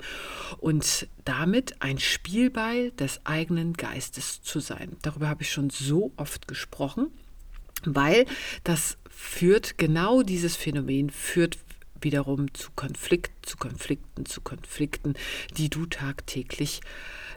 und 0.58 1.06
damit 1.26 1.82
ein 1.82 1.99
Spielball 1.99 2.92
des 2.92 3.20
eigenen 3.25 3.75
Geistes 3.75 4.42
zu 4.42 4.61
sein. 4.61 4.96
Darüber 5.02 5.28
habe 5.28 5.42
ich 5.42 5.52
schon 5.52 5.68
so 5.68 6.12
oft 6.16 6.49
gesprochen, 6.49 7.08
weil 7.84 8.25
das 8.64 8.96
führt, 9.11 9.76
genau 9.76 10.22
dieses 10.22 10.56
Phänomen 10.56 11.11
führt 11.11 11.58
wiederum 12.04 12.52
zu 12.54 12.71
Konflikten, 12.75 13.42
zu 13.42 13.56
Konflikten, 13.56 14.26
zu 14.26 14.40
Konflikten, 14.40 15.14
die 15.56 15.71
du 15.71 15.87
tagtäglich 15.87 16.80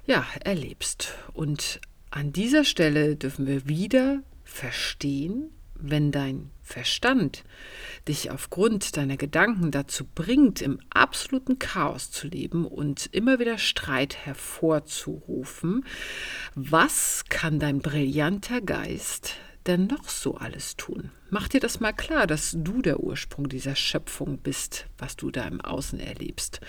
ja, 0.06 0.26
erlebst. 0.44 1.14
Und 1.34 1.82
an 2.12 2.32
dieser 2.32 2.64
Stelle 2.64 3.16
dürfen 3.16 3.48
wir 3.48 3.68
wieder 3.68 4.24
verstehen, 4.44 5.50
wenn 5.78 6.12
dein 6.12 6.52
Verstand 6.62 7.44
dich 8.08 8.32
aufgrund 8.32 8.98
deiner 8.98 9.18
Gedanken 9.18 9.72
dazu 9.72 10.06
bringt, 10.06 10.62
im 10.62 10.80
absoluten 10.90 11.60
Chaos 11.60 12.10
zu 12.10 12.28
leben 12.28 12.66
und 12.66 13.08
immer 13.12 13.40
wieder 13.40 13.58
Streit 13.58 14.16
hervorzurufen, 14.26 15.86
was 16.56 17.26
kann 17.30 17.60
dein 17.60 17.80
brillanter 17.80 18.62
Geist 18.62 19.36
denn 19.68 19.88
noch 19.88 20.10
so 20.10 20.36
alles 20.36 20.76
tun? 20.76 21.12
Mach 21.30 21.48
dir 21.48 21.60
das 21.60 21.80
mal 21.80 21.94
klar, 21.94 22.28
dass 22.28 22.56
du 22.58 22.82
der 22.82 23.00
Ursprung 23.00 23.50
dieser 23.50 23.76
Schöpfung 23.76 24.38
bist, 24.38 24.86
was 24.98 25.16
du 25.16 25.32
da 25.32 25.44
im 25.46 25.62
Außen 25.62 26.00
erlebst. 26.00 26.62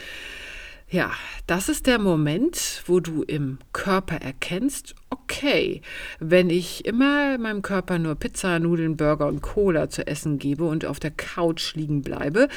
Ja, 0.89 1.11
das 1.49 1.69
ist 1.69 1.89
der 1.89 1.99
Moment, 1.99 2.85
wo 2.87 3.01
du 3.01 3.25
im 3.25 3.59
Körper 3.73 4.17
erkennst, 4.17 4.95
okay, 5.11 5.83
wenn 6.21 6.49
ich 6.49 6.85
immer 6.85 7.39
meinem 7.39 7.61
Körper 7.61 7.99
nur 7.99 8.15
Pizza, 8.15 8.61
Nudeln, 8.61 8.97
Burger 8.97 9.27
und 9.27 9.43
Cola 9.43 9.91
zu 9.91 10.07
essen 10.07 10.39
gebe 10.39 10.63
und 10.63 10.85
auf 10.85 11.01
der 11.01 11.11
Couch 11.11 11.75
liegen 11.75 12.03
bleibe, 12.03 12.49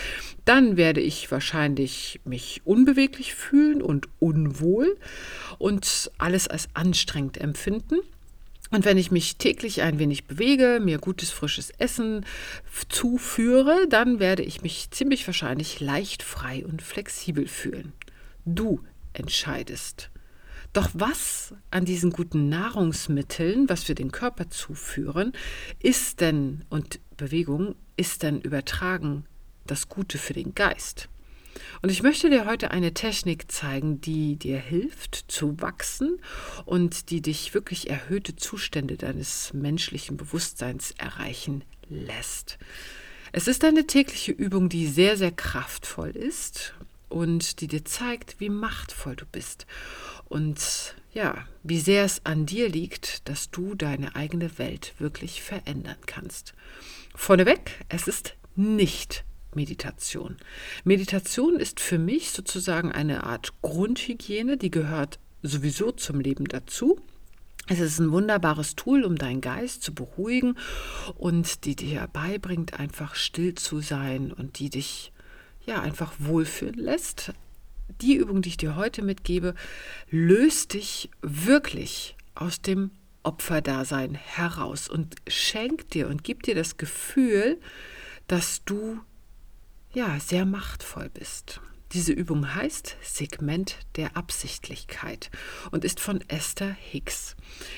dann 0.46 0.78
werde 0.78 1.02
ich 1.02 1.32
wahrscheinlich 1.32 2.22
mich 2.24 2.62
unbeweglich 2.66 3.34
fühlen 3.34 3.82
und 3.82 4.08
unwohl 4.20 4.96
und 5.58 6.12
alles 6.20 6.48
als 6.48 6.70
anstrengend 6.76 7.40
empfinden. 7.40 7.96
Und 8.72 8.86
wenn 8.86 8.98
ich 8.98 9.10
mich 9.10 9.38
täglich 9.38 9.82
ein 9.82 9.98
wenig 9.98 10.26
bewege, 10.26 10.80
mir 10.82 11.00
gutes 11.00 11.32
frisches 11.32 11.72
Essen 11.72 12.26
zuführe, 12.88 13.88
dann 13.90 14.20
werde 14.20 14.44
ich 14.44 14.62
mich 14.62 14.92
ziemlich 14.92 15.26
wahrscheinlich 15.26 15.80
leicht 15.80 16.22
frei 16.22 16.66
und 16.66 16.82
flexibel 16.82 17.48
fühlen. 17.48 17.94
Du 18.46 18.82
entscheidest. 19.14 20.12
Doch 20.72 20.90
was 20.94 21.56
an 21.72 21.86
diesen 21.86 22.12
guten 22.12 22.48
Nahrungsmitteln, 22.48 23.68
was 23.70 23.88
wir 23.88 23.96
den 23.96 24.12
Körper 24.12 24.50
zuführen, 24.50 25.34
ist 25.80 26.22
denn, 26.22 26.64
und 26.70 27.00
Bewegung, 27.18 27.76
ist 27.98 28.22
denn 28.22 28.40
übertragen 28.40 29.26
das 29.66 29.90
Gute 29.90 30.20
für 30.20 30.34
den 30.34 30.54
Geist? 30.54 31.10
Und 31.82 31.90
ich 31.90 32.04
möchte 32.04 32.30
dir 32.30 32.46
heute 32.46 32.72
eine 32.72 32.94
Technik 32.94 33.52
zeigen, 33.52 34.02
die 34.02 34.36
dir 34.36 34.60
hilft 34.60 35.26
zu 35.28 35.60
wachsen 35.62 36.20
und 36.66 37.10
die 37.10 37.22
dich 37.22 37.54
wirklich 37.54 37.90
erhöhte 37.90 38.36
Zustände 38.36 38.98
deines 38.98 39.54
menschlichen 39.54 40.18
Bewusstseins 40.18 40.92
erreichen 40.98 41.64
lässt. 41.88 42.58
Es 43.32 43.48
ist 43.48 43.64
eine 43.64 43.86
tägliche 43.86 44.32
Übung, 44.32 44.70
die 44.70 44.88
sehr, 44.88 45.16
sehr 45.18 45.32
kraftvoll 45.32 46.10
ist 46.10 46.74
und 47.10 47.62
die 47.62 47.68
dir 47.68 47.86
zeigt, 47.86 48.40
wie 48.40 48.50
machtvoll 48.50 49.16
du 49.16 49.26
bist 49.26 49.66
und 50.26 50.96
ja, 51.12 51.48
wie 51.64 51.80
sehr 51.80 52.06
es 52.06 52.26
an 52.26 52.46
dir 52.46 52.70
liegt, 52.70 53.28
dass 53.28 53.50
du 53.50 53.74
deine 53.76 54.16
eigene 54.16 54.58
Welt 54.60 54.94
wirklich 55.00 55.42
verändern 55.42 55.98
kannst. 56.06 56.54
Vorneweg, 57.16 57.84
es 57.90 58.08
ist 58.08 58.36
nicht 58.56 59.26
Meditation. 59.56 60.38
Meditation 60.84 61.60
ist 61.60 61.80
für 61.80 61.98
mich 61.98 62.32
sozusagen 62.32 62.92
eine 62.92 63.24
Art 63.24 63.54
Grundhygiene, 63.62 64.58
die 64.58 64.72
gehört 64.72 65.20
sowieso 65.42 65.92
zum 65.92 66.20
Leben 66.20 66.46
dazu. 66.46 67.00
Es 67.68 67.80
ist 67.80 68.00
ein 68.00 68.12
wunderbares 68.12 68.76
Tool, 68.76 69.04
um 69.04 69.16
deinen 69.16 69.42
Geist 69.42 69.84
zu 69.84 69.94
beruhigen 69.94 70.58
und 71.16 71.66
die 71.66 71.76
dir 71.76 72.08
beibringt, 72.12 72.80
einfach 72.80 73.16
still 73.16 73.54
zu 73.56 73.80
sein 73.80 74.34
und 74.34 74.58
die 74.58 74.72
dich 74.72 75.12
ja 75.66 75.82
einfach 75.82 76.14
wohlfühlen 76.18 76.80
lässt. 76.80 77.34
Die 78.02 78.16
Übung, 78.16 78.42
die 78.42 78.50
ich 78.50 78.58
dir 78.58 78.76
heute 78.76 79.04
mitgebe, 79.04 79.54
löst 80.10 80.74
dich 80.74 81.12
wirklich 81.22 82.16
aus 82.34 82.62
dem 82.62 82.92
Opferdasein 83.22 84.16
heraus 84.16 84.90
und 84.90 85.16
schenkt 85.28 85.94
dir 85.94 86.08
und 86.08 86.24
gibt 86.24 86.48
dir 86.48 86.56
das 86.56 86.78
Gefühl, 86.78 87.60
dass 88.28 88.64
du 88.64 89.00
ja 89.94 90.20
sehr 90.20 90.46
machtvoll 90.46 91.10
bist. 91.10 91.62
Diese 91.94 92.14
Übung 92.14 92.54
heißt 92.54 92.98
Segment 93.02 93.78
der 93.96 94.16
Absichtlichkeit 94.16 95.32
und 95.72 95.84
ist 95.84 96.00
von 96.00 96.24
Esther 96.28 96.72
Hicks. 96.72 97.36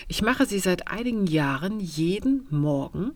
Ich 0.09 0.21
mache 0.21 0.45
sie 0.45 0.59
seit 0.59 0.89
einigen 0.89 1.27
Jahren 1.27 1.79
jeden 1.79 2.45
Morgen 2.49 3.13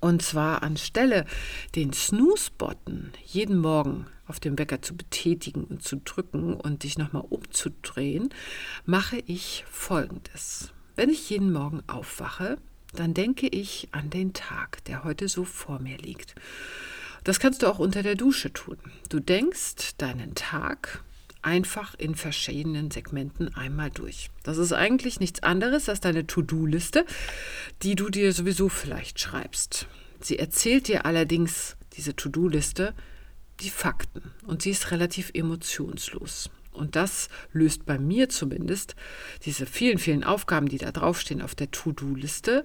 und 0.00 0.22
zwar 0.22 0.62
anstelle 0.62 1.26
den 1.74 1.92
Snooze-Button 1.92 3.12
jeden 3.24 3.58
Morgen 3.58 4.06
auf 4.26 4.40
dem 4.40 4.58
Wecker 4.58 4.82
zu 4.82 4.96
betätigen 4.96 5.64
und 5.64 5.82
zu 5.82 5.96
drücken 5.96 6.54
und 6.54 6.84
dich 6.84 6.98
nochmal 6.98 7.24
umzudrehen, 7.28 8.30
mache 8.84 9.18
ich 9.26 9.64
folgendes. 9.70 10.72
Wenn 10.96 11.10
ich 11.10 11.30
jeden 11.30 11.52
Morgen 11.52 11.82
aufwache, 11.86 12.58
dann 12.94 13.14
denke 13.14 13.46
ich 13.46 13.88
an 13.92 14.10
den 14.10 14.32
Tag, 14.32 14.84
der 14.84 15.04
heute 15.04 15.28
so 15.28 15.44
vor 15.44 15.78
mir 15.78 15.98
liegt. 15.98 16.34
Das 17.28 17.40
kannst 17.40 17.62
du 17.62 17.66
auch 17.66 17.78
unter 17.78 18.02
der 18.02 18.14
Dusche 18.14 18.54
tun. 18.54 18.78
Du 19.10 19.20
denkst 19.20 19.98
deinen 19.98 20.34
Tag 20.34 21.04
einfach 21.42 21.94
in 21.94 22.14
verschiedenen 22.14 22.90
Segmenten 22.90 23.54
einmal 23.54 23.90
durch. 23.90 24.30
Das 24.44 24.56
ist 24.56 24.72
eigentlich 24.72 25.20
nichts 25.20 25.42
anderes 25.42 25.90
als 25.90 26.00
deine 26.00 26.26
To-Do-Liste, 26.26 27.04
die 27.82 27.96
du 27.96 28.08
dir 28.08 28.32
sowieso 28.32 28.70
vielleicht 28.70 29.20
schreibst. 29.20 29.88
Sie 30.22 30.38
erzählt 30.38 30.88
dir 30.88 31.04
allerdings, 31.04 31.76
diese 31.98 32.16
To-Do-Liste, 32.16 32.94
die 33.60 33.68
Fakten 33.68 34.22
und 34.46 34.62
sie 34.62 34.70
ist 34.70 34.90
relativ 34.90 35.30
emotionslos. 35.34 36.48
Und 36.72 36.96
das 36.96 37.28
löst 37.52 37.84
bei 37.84 37.98
mir 37.98 38.30
zumindest 38.30 38.96
diese 39.44 39.66
vielen, 39.66 39.98
vielen 39.98 40.24
Aufgaben, 40.24 40.70
die 40.70 40.78
da 40.78 40.92
draufstehen 40.92 41.42
auf 41.42 41.54
der 41.54 41.70
To-Do-Liste, 41.70 42.64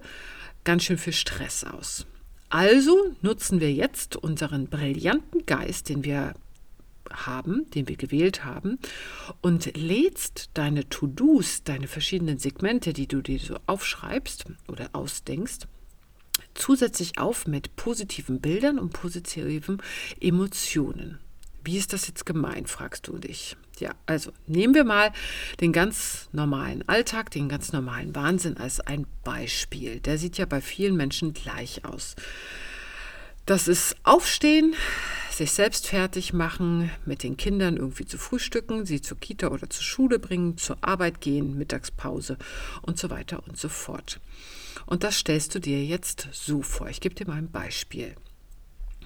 ganz 0.63 0.85
schön 0.85 0.97
viel 0.97 1.11
Stress 1.11 1.65
aus. 1.65 2.05
Also 2.53 3.15
nutzen 3.23 3.61
wir 3.61 3.73
jetzt 3.73 4.15
unseren 4.15 4.67
brillanten 4.67 5.43
Geist, 5.47 5.89
den 5.89 6.03
wir 6.03 6.35
haben, 7.09 7.67
den 7.71 7.87
wir 7.87 7.95
gewählt 7.95 8.45
haben, 8.45 8.77
und 9.41 9.75
lädst 9.75 10.51
deine 10.53 10.87
To-Dos, 10.87 11.63
deine 11.63 11.87
verschiedenen 11.87 12.37
Segmente, 12.37 12.93
die 12.93 13.07
du 13.07 13.23
dir 13.23 13.39
so 13.39 13.57
aufschreibst 13.65 14.45
oder 14.67 14.91
ausdenkst, 14.93 15.61
zusätzlich 16.53 17.17
auf 17.17 17.47
mit 17.47 17.75
positiven 17.75 18.39
Bildern 18.39 18.77
und 18.77 18.93
positiven 18.93 19.81
Emotionen. 20.21 21.17
Wie 21.63 21.77
ist 21.77 21.91
das 21.91 22.07
jetzt 22.07 22.23
gemeint, 22.23 22.69
fragst 22.69 23.07
du 23.07 23.17
dich. 23.17 23.57
Ja, 23.83 23.91
also 24.05 24.31
nehmen 24.47 24.73
wir 24.75 24.85
mal 24.85 25.11
den 25.59 25.73
ganz 25.73 26.29
normalen 26.31 26.87
Alltag, 26.87 27.31
den 27.31 27.49
ganz 27.49 27.73
normalen 27.73 28.15
Wahnsinn 28.15 28.55
als 28.55 28.79
ein 28.79 29.05
Beispiel. 29.25 29.99
Der 29.99 30.17
sieht 30.17 30.37
ja 30.37 30.45
bei 30.45 30.61
vielen 30.61 30.95
Menschen 30.95 31.33
gleich 31.33 31.83
aus. 31.83 32.15
Das 33.45 33.67
ist 33.67 33.97
Aufstehen, 34.03 34.73
sich 35.31 35.51
selbst 35.51 35.87
fertig 35.87 36.31
machen, 36.31 36.91
mit 37.03 37.23
den 37.23 37.35
Kindern 37.35 37.75
irgendwie 37.75 38.05
zu 38.05 38.17
frühstücken, 38.17 38.85
sie 38.85 39.01
zur 39.01 39.19
Kita 39.19 39.49
oder 39.49 39.69
zur 39.69 39.83
Schule 39.83 40.17
bringen, 40.17 40.57
zur 40.57 40.77
Arbeit 40.79 41.19
gehen, 41.19 41.57
Mittagspause 41.57 42.37
und 42.83 42.97
so 42.97 43.09
weiter 43.09 43.43
und 43.45 43.57
so 43.57 43.67
fort. 43.67 44.21
Und 44.85 45.03
das 45.03 45.17
stellst 45.17 45.55
du 45.55 45.59
dir 45.59 45.83
jetzt 45.83 46.29
so 46.31 46.61
vor. 46.61 46.87
Ich 46.87 47.01
gebe 47.01 47.15
dir 47.15 47.27
mal 47.27 47.35
ein 47.35 47.51
Beispiel. 47.51 48.15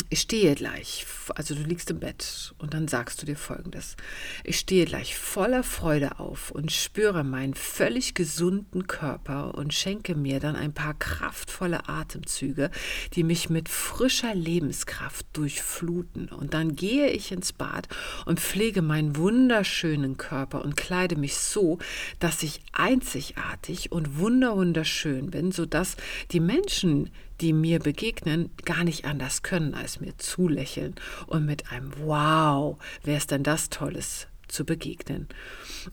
Ich 0.10 0.22
stehe 0.22 0.56
gleich, 0.56 1.06
also 1.36 1.54
du 1.54 1.62
liegst 1.62 1.92
im 1.92 2.00
Bett 2.00 2.54
und 2.58 2.74
dann 2.74 2.88
sagst 2.88 3.22
du 3.22 3.26
dir 3.26 3.36
folgendes. 3.36 3.96
Ich 4.44 4.60
stehe 4.60 4.86
gleich 4.86 5.18
voller 5.18 5.64
Freude 5.64 6.20
auf 6.20 6.52
und 6.52 6.72
spüre 6.72 7.24
meinen 7.24 7.54
völlig 7.54 8.14
gesunden 8.14 8.88
Körper 8.88 9.56
und 9.56 9.74
schenke 9.74 10.16
mir 10.16 10.40
dann 10.40 10.56
ein 10.56 10.74
paar 10.74 10.94
kraftvolle 10.94 11.90
Atemzüge, 11.90 12.72
die 13.14 13.24
mich 13.24 13.50
mit 13.50 13.70
frischer 13.70 14.34
Lebenskraft 14.34 15.26
durchfluten. 15.34 16.30
Und 16.30 16.54
dann 16.54 16.76
gehe 16.76 17.10
ich 17.10 17.32
ins 17.32 17.54
Bad 17.54 17.88
und 18.26 18.40
pflege 18.40 18.82
meinen 18.82 19.16
wunderschönen 19.18 20.18
Körper 20.18 20.64
und 20.64 20.78
kleide 20.78 21.16
mich 21.16 21.36
so, 21.36 21.80
dass 22.20 22.44
ich 22.44 22.62
einzigartig 22.72 23.92
und 23.92 24.18
wunderwunderschön 24.18 25.32
bin, 25.32 25.52
sodass 25.52 25.98
die 26.32 26.40
Menschen, 26.40 27.10
die 27.42 27.54
mir 27.54 27.80
begegnen, 27.80 28.50
gar 28.66 28.84
nicht 28.84 29.06
anders 29.06 29.44
können, 29.44 29.74
als 29.74 29.87
mir 30.00 30.18
zulächeln 30.18 30.96
und 31.28 31.46
mit 31.46 31.72
einem 31.72 31.92
Wow, 32.00 32.78
wer 33.04 33.18
ist 33.18 33.32
denn 33.32 33.44
das 33.44 33.70
Tolles 33.70 34.28
zu 34.48 34.66
begegnen. 34.66 35.28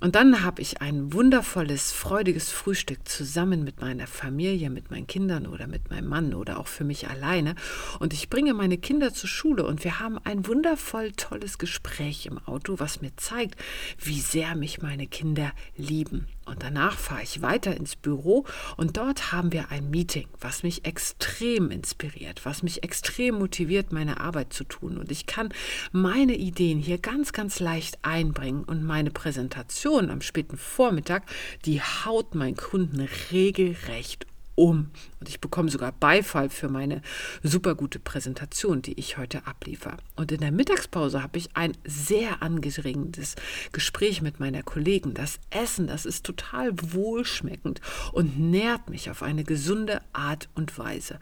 Und 0.01 0.15
dann 0.15 0.43
habe 0.43 0.63
ich 0.63 0.81
ein 0.81 1.13
wundervolles, 1.13 1.93
freudiges 1.93 2.51
Frühstück 2.51 3.07
zusammen 3.09 3.65
mit 3.65 3.81
meiner 3.81 4.07
Familie, 4.07 4.71
mit 4.71 4.91
meinen 4.91 5.07
Kindern 5.07 5.47
oder 5.47 5.67
mit 5.67 5.91
meinem 5.91 6.09
Mann 6.09 6.35
oder 6.35 6.59
auch 6.59 6.67
für 6.67 6.85
mich 6.85 7.09
alleine. 7.09 7.55
Und 7.99 8.13
ich 8.13 8.31
bringe 8.31 8.55
meine 8.55 8.79
Kinder 8.79 9.13
zur 9.13 9.29
Schule 9.29 9.67
und 9.67 9.85
wir 9.85 10.01
haben 10.01 10.19
ein 10.25 10.47
wundervoll 10.47 11.13
tolles 11.13 11.59
Gespräch 11.59 12.27
im 12.27 12.39
Auto, 12.39 12.79
was 12.79 13.01
mir 13.01 13.17
zeigt, 13.17 13.61
wie 13.99 14.21
sehr 14.21 14.55
mich 14.55 14.83
meine 14.83 15.07
Kinder 15.07 15.53
lieben. 15.77 16.27
Und 16.45 16.63
danach 16.63 16.99
fahre 16.99 17.23
ich 17.23 17.43
weiter 17.43 17.77
ins 17.77 17.97
Büro 17.97 18.45
und 18.77 18.97
dort 18.97 19.33
haben 19.33 19.53
wir 19.53 19.71
ein 19.71 19.91
Meeting, 19.91 20.29
was 20.41 20.63
mich 20.63 20.85
extrem 20.85 21.71
inspiriert, 21.71 22.45
was 22.45 22.63
mich 22.63 22.83
extrem 22.83 23.37
motiviert, 23.39 23.93
meine 23.93 24.21
Arbeit 24.21 24.53
zu 24.53 24.65
tun. 24.65 24.99
Und 24.99 25.11
ich 25.11 25.27
kann 25.27 25.49
meine 25.93 26.37
Ideen 26.37 26.79
hier 26.79 26.99
ganz, 26.99 27.33
ganz 27.33 27.61
leicht 27.61 27.99
einbringen 28.03 28.65
und 28.65 28.85
meine 28.85 29.11
Präsentation 29.11 30.11
am 30.11 30.21
späten 30.21 30.57
Vormittag, 30.57 31.25
die 31.65 31.81
haut 31.81 32.35
meinen 32.35 32.57
Kunden 32.57 33.09
regelrecht 33.31 34.27
um. 34.55 34.91
Und 35.21 35.29
ich 35.29 35.41
bekomme 35.41 35.71
sogar 35.71 35.93
Beifall 35.93 36.51
für 36.51 36.69
meine 36.69 37.03
super 37.43 37.75
gute 37.75 37.99
Präsentation, 37.99 38.83
die 38.83 38.99
ich 38.99 39.19
heute 39.19 39.47
abliefer. 39.47 39.97
Und 40.17 40.33
in 40.33 40.41
der 40.41 40.53
Mittagspause 40.53 41.23
habe 41.23 41.39
ich 41.39 41.51
ein 41.55 41.77
sehr 41.85 42.43
angeregendes 42.43 43.35
Gespräch 43.73 44.23
mit 44.23 44.41
meiner 44.41 44.63
Kollegin. 44.63 45.15
Das 45.15 45.39
Essen, 45.51 45.87
das 45.87 46.07
ist 46.07 46.25
total 46.25 46.73
wohlschmeckend 46.75 47.81
und 48.13 48.39
nährt 48.39 48.91
mich 48.91 49.11
auf 49.11 49.23
eine 49.23 49.45
gesunde 49.45 50.01
Art 50.13 50.49
und 50.55 50.79
Weise. 50.79 51.19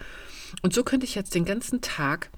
Und 0.62 0.74
so 0.74 0.84
könnte 0.84 1.06
ich 1.06 1.14
jetzt 1.14 1.34
den 1.34 1.44
ganzen 1.44 1.80
Tag 1.80 2.30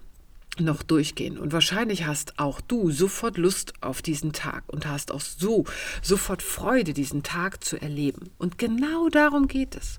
noch 0.60 0.82
durchgehen. 0.82 1.38
Und 1.38 1.52
wahrscheinlich 1.52 2.06
hast 2.06 2.38
auch 2.38 2.60
du 2.60 2.90
sofort 2.90 3.38
Lust 3.38 3.74
auf 3.80 4.02
diesen 4.02 4.32
Tag 4.32 4.64
und 4.68 4.86
hast 4.86 5.10
auch 5.10 5.20
so 5.20 5.64
sofort 6.02 6.42
Freude, 6.42 6.92
diesen 6.92 7.22
Tag 7.22 7.64
zu 7.64 7.80
erleben. 7.80 8.30
Und 8.38 8.58
genau 8.58 9.08
darum 9.08 9.48
geht 9.48 9.74
es. 9.74 9.98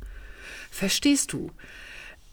Verstehst 0.75 1.31
du? 1.31 1.51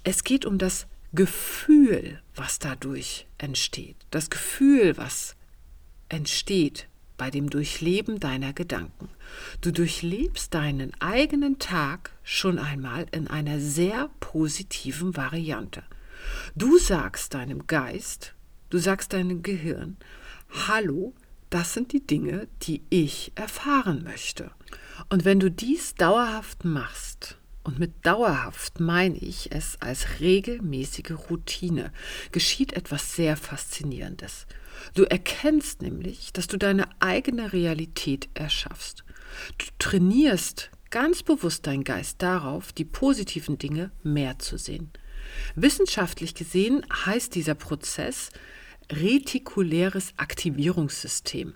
Es 0.02 0.24
geht 0.24 0.46
um 0.46 0.58
das 0.58 0.88
Gefühl, 1.12 2.20
was 2.34 2.58
dadurch 2.58 3.28
entsteht. 3.38 3.94
Das 4.10 4.30
Gefühl, 4.30 4.96
was 4.96 5.36
entsteht 6.08 6.88
bei 7.16 7.30
dem 7.30 7.50
Durchleben 7.50 8.18
deiner 8.18 8.52
Gedanken. 8.52 9.08
Du 9.60 9.70
durchlebst 9.70 10.52
deinen 10.54 10.92
eigenen 11.00 11.60
Tag 11.60 12.10
schon 12.24 12.58
einmal 12.58 13.06
in 13.12 13.28
einer 13.28 13.60
sehr 13.60 14.10
positiven 14.18 15.16
Variante. 15.16 15.84
Du 16.56 16.78
sagst 16.78 17.34
deinem 17.34 17.68
Geist, 17.68 18.34
du 18.70 18.78
sagst 18.78 19.12
deinem 19.12 19.44
Gehirn, 19.44 19.98
hallo, 20.66 21.14
das 21.48 21.74
sind 21.74 21.92
die 21.92 22.04
Dinge, 22.04 22.48
die 22.62 22.82
ich 22.90 23.30
erfahren 23.36 24.02
möchte. 24.02 24.50
Und 25.10 25.24
wenn 25.24 25.38
du 25.38 25.48
dies 25.48 25.94
dauerhaft 25.94 26.64
machst, 26.64 27.36
und 27.64 27.78
mit 27.78 28.04
dauerhaft 28.04 28.80
meine 28.80 29.16
ich 29.16 29.52
es 29.52 29.80
als 29.80 30.20
regelmäßige 30.20 31.12
Routine, 31.30 31.92
geschieht 32.32 32.72
etwas 32.72 33.14
sehr 33.14 33.36
Faszinierendes. 33.36 34.46
Du 34.94 35.04
erkennst 35.04 35.82
nämlich, 35.82 36.32
dass 36.32 36.48
du 36.48 36.56
deine 36.56 36.88
eigene 37.00 37.52
Realität 37.52 38.28
erschaffst. 38.34 39.04
Du 39.58 39.66
trainierst 39.78 40.70
ganz 40.90 41.22
bewusst 41.22 41.66
deinen 41.66 41.84
Geist 41.84 42.20
darauf, 42.20 42.72
die 42.72 42.84
positiven 42.84 43.58
Dinge 43.58 43.92
mehr 44.02 44.38
zu 44.38 44.58
sehen. 44.58 44.90
Wissenschaftlich 45.54 46.34
gesehen 46.34 46.84
heißt 47.06 47.34
dieser 47.34 47.54
Prozess 47.54 48.28
retikuläres 48.90 50.12
Aktivierungssystem, 50.16 51.54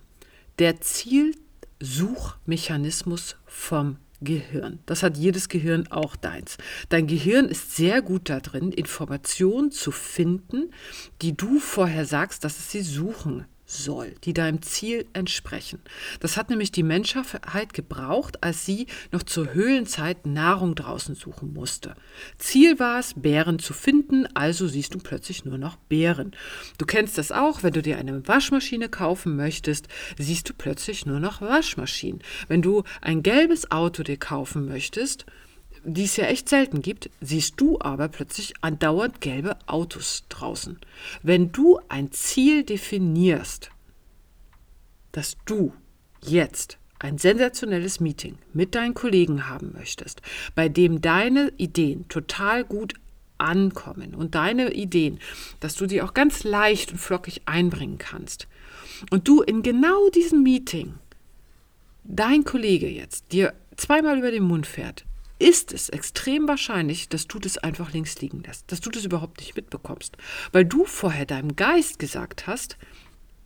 der 0.59 0.81
Zielsuchmechanismus 0.81 3.37
vom 3.45 3.99
Gehirn. 4.21 4.81
Das 4.87 5.03
hat 5.03 5.17
jedes 5.17 5.49
Gehirn 5.49 5.87
auch 5.89 6.17
deins. 6.17 6.57
Dein 6.89 7.07
Gehirn 7.07 7.49
ist 7.49 7.77
sehr 7.77 8.03
gut 8.03 8.29
darin, 8.29 8.73
Informationen 8.73 9.71
zu 9.71 9.91
finden, 9.91 10.71
die 11.23 11.37
du 11.37 11.59
vorher 11.59 12.07
sagst, 12.07 12.45
dass 12.45 12.59
es 12.59 12.71
sie 12.71 12.83
suchen 12.83 13.47
soll, 13.67 14.15
die 14.25 14.33
deinem 14.33 14.63
Ziel 14.63 15.07
entsprechen. 15.13 15.81
Das 16.21 16.37
hat 16.37 16.51
nämlich 16.51 16.71
die 16.71 16.85
Menschheit 16.85 17.75
gebraucht, 17.75 18.43
als 18.43 18.65
sie 18.65 18.87
noch 19.11 19.25
zur 19.25 19.53
Höhlenzeit 19.53 20.25
Nahrung 20.25 20.77
draußen 20.77 21.17
suchen 21.17 21.53
musste. 21.53 21.95
Ziel 22.39 22.79
war 22.79 23.01
es, 23.01 23.15
Bären 23.15 23.59
zu 23.59 23.73
finden, 23.73 24.27
also 24.35 24.69
siehst 24.69 24.95
du 24.95 24.99
plötzlich 24.99 25.45
nur 25.45 25.59
noch 25.59 25.77
Bären. 25.77 26.31
Du 26.79 26.87
kennst 26.87 27.19
das 27.19 27.33
auch, 27.33 27.65
wenn 27.65 27.73
du 27.73 27.83
dir 27.83 27.99
eine 27.99 28.27
Waschmaschine 28.27 28.89
kaufen 28.89 29.37
möchtest, 29.37 29.89
siehst 30.17 30.49
du 30.49 30.55
plötzlich 30.57 31.05
nur 31.05 31.19
noch 31.19 31.41
Waschmaschinen. 31.41 32.23
Wenn 32.47 32.63
du 32.63 32.85
ein 33.01 33.23
gelbes 33.23 33.71
Auto 33.73 34.05
dir 34.05 34.17
kaufen 34.17 34.67
möchtest, 34.67 35.27
die 35.87 36.05
es 36.05 36.17
ja 36.17 36.25
echt 36.27 36.49
selten 36.49 36.83
gibt, 36.83 37.11
siehst 37.21 37.55
du 37.61 37.79
aber 37.81 38.09
plötzlich 38.09 38.55
andauernd 38.61 39.21
gelbe 39.21 39.57
Autos 39.67 40.25
draußen. 40.29 40.79
Wenn 41.23 41.53
du 41.53 41.79
ein 41.89 42.11
Ziel 42.11 42.65
definierst, 42.65 43.71
dass 45.13 45.37
du 45.45 45.73
jetzt 46.23 46.79
ein 46.99 47.19
sensationelles 47.19 48.01
Meeting 48.01 48.39
mit 48.53 48.75
deinen 48.75 48.95
Kollegen 48.95 49.49
haben 49.49 49.73
möchtest, 49.73 50.23
bei 50.55 50.69
dem 50.69 51.01
deine 51.01 51.53
Ideen 51.57 52.09
total 52.09 52.65
gut 52.65 52.95
ankommen 53.39 54.15
und 54.15 54.35
deine 54.35 54.73
Ideen, 54.73 55.21
dass 55.61 55.75
du 55.75 55.87
die 55.87 56.03
auch 56.03 56.15
ganz 56.15 56.43
leicht 56.43 56.93
und 56.93 56.99
flockig 56.99 57.43
einbringen 57.47 57.99
kannst. 57.99 58.49
Und 59.11 59.29
du 59.29 59.43
in 59.43 59.63
genau 59.63 60.09
diesem 60.09 60.43
Meeting 60.43 60.95
dein 62.03 62.45
Kollege 62.45 62.89
jetzt 62.89 63.33
dir 63.33 63.53
zweimal 63.77 64.19
über 64.19 64.31
den 64.31 64.45
Mund 64.45 64.67
fährt, 64.67 65.05
ist 65.39 65.73
es 65.73 65.89
extrem 65.89 66.49
wahrscheinlich, 66.49 67.09
dass 67.09 67.27
du 67.27 67.39
das 67.39 67.59
einfach 67.59 67.93
links 67.93 68.21
liegen 68.21 68.43
lässt, 68.43 68.71
dass 68.73 68.81
du 68.81 68.91
das 68.91 69.05
überhaupt 69.05 69.41
nicht 69.41 69.55
mitbekommst, 69.55 70.17
weil 70.53 70.65
du 70.65 70.85
vorher 70.85 71.27
deinem 71.27 71.57
Geist 71.57 71.99
gesagt 71.99 72.47
hast, 72.47 72.77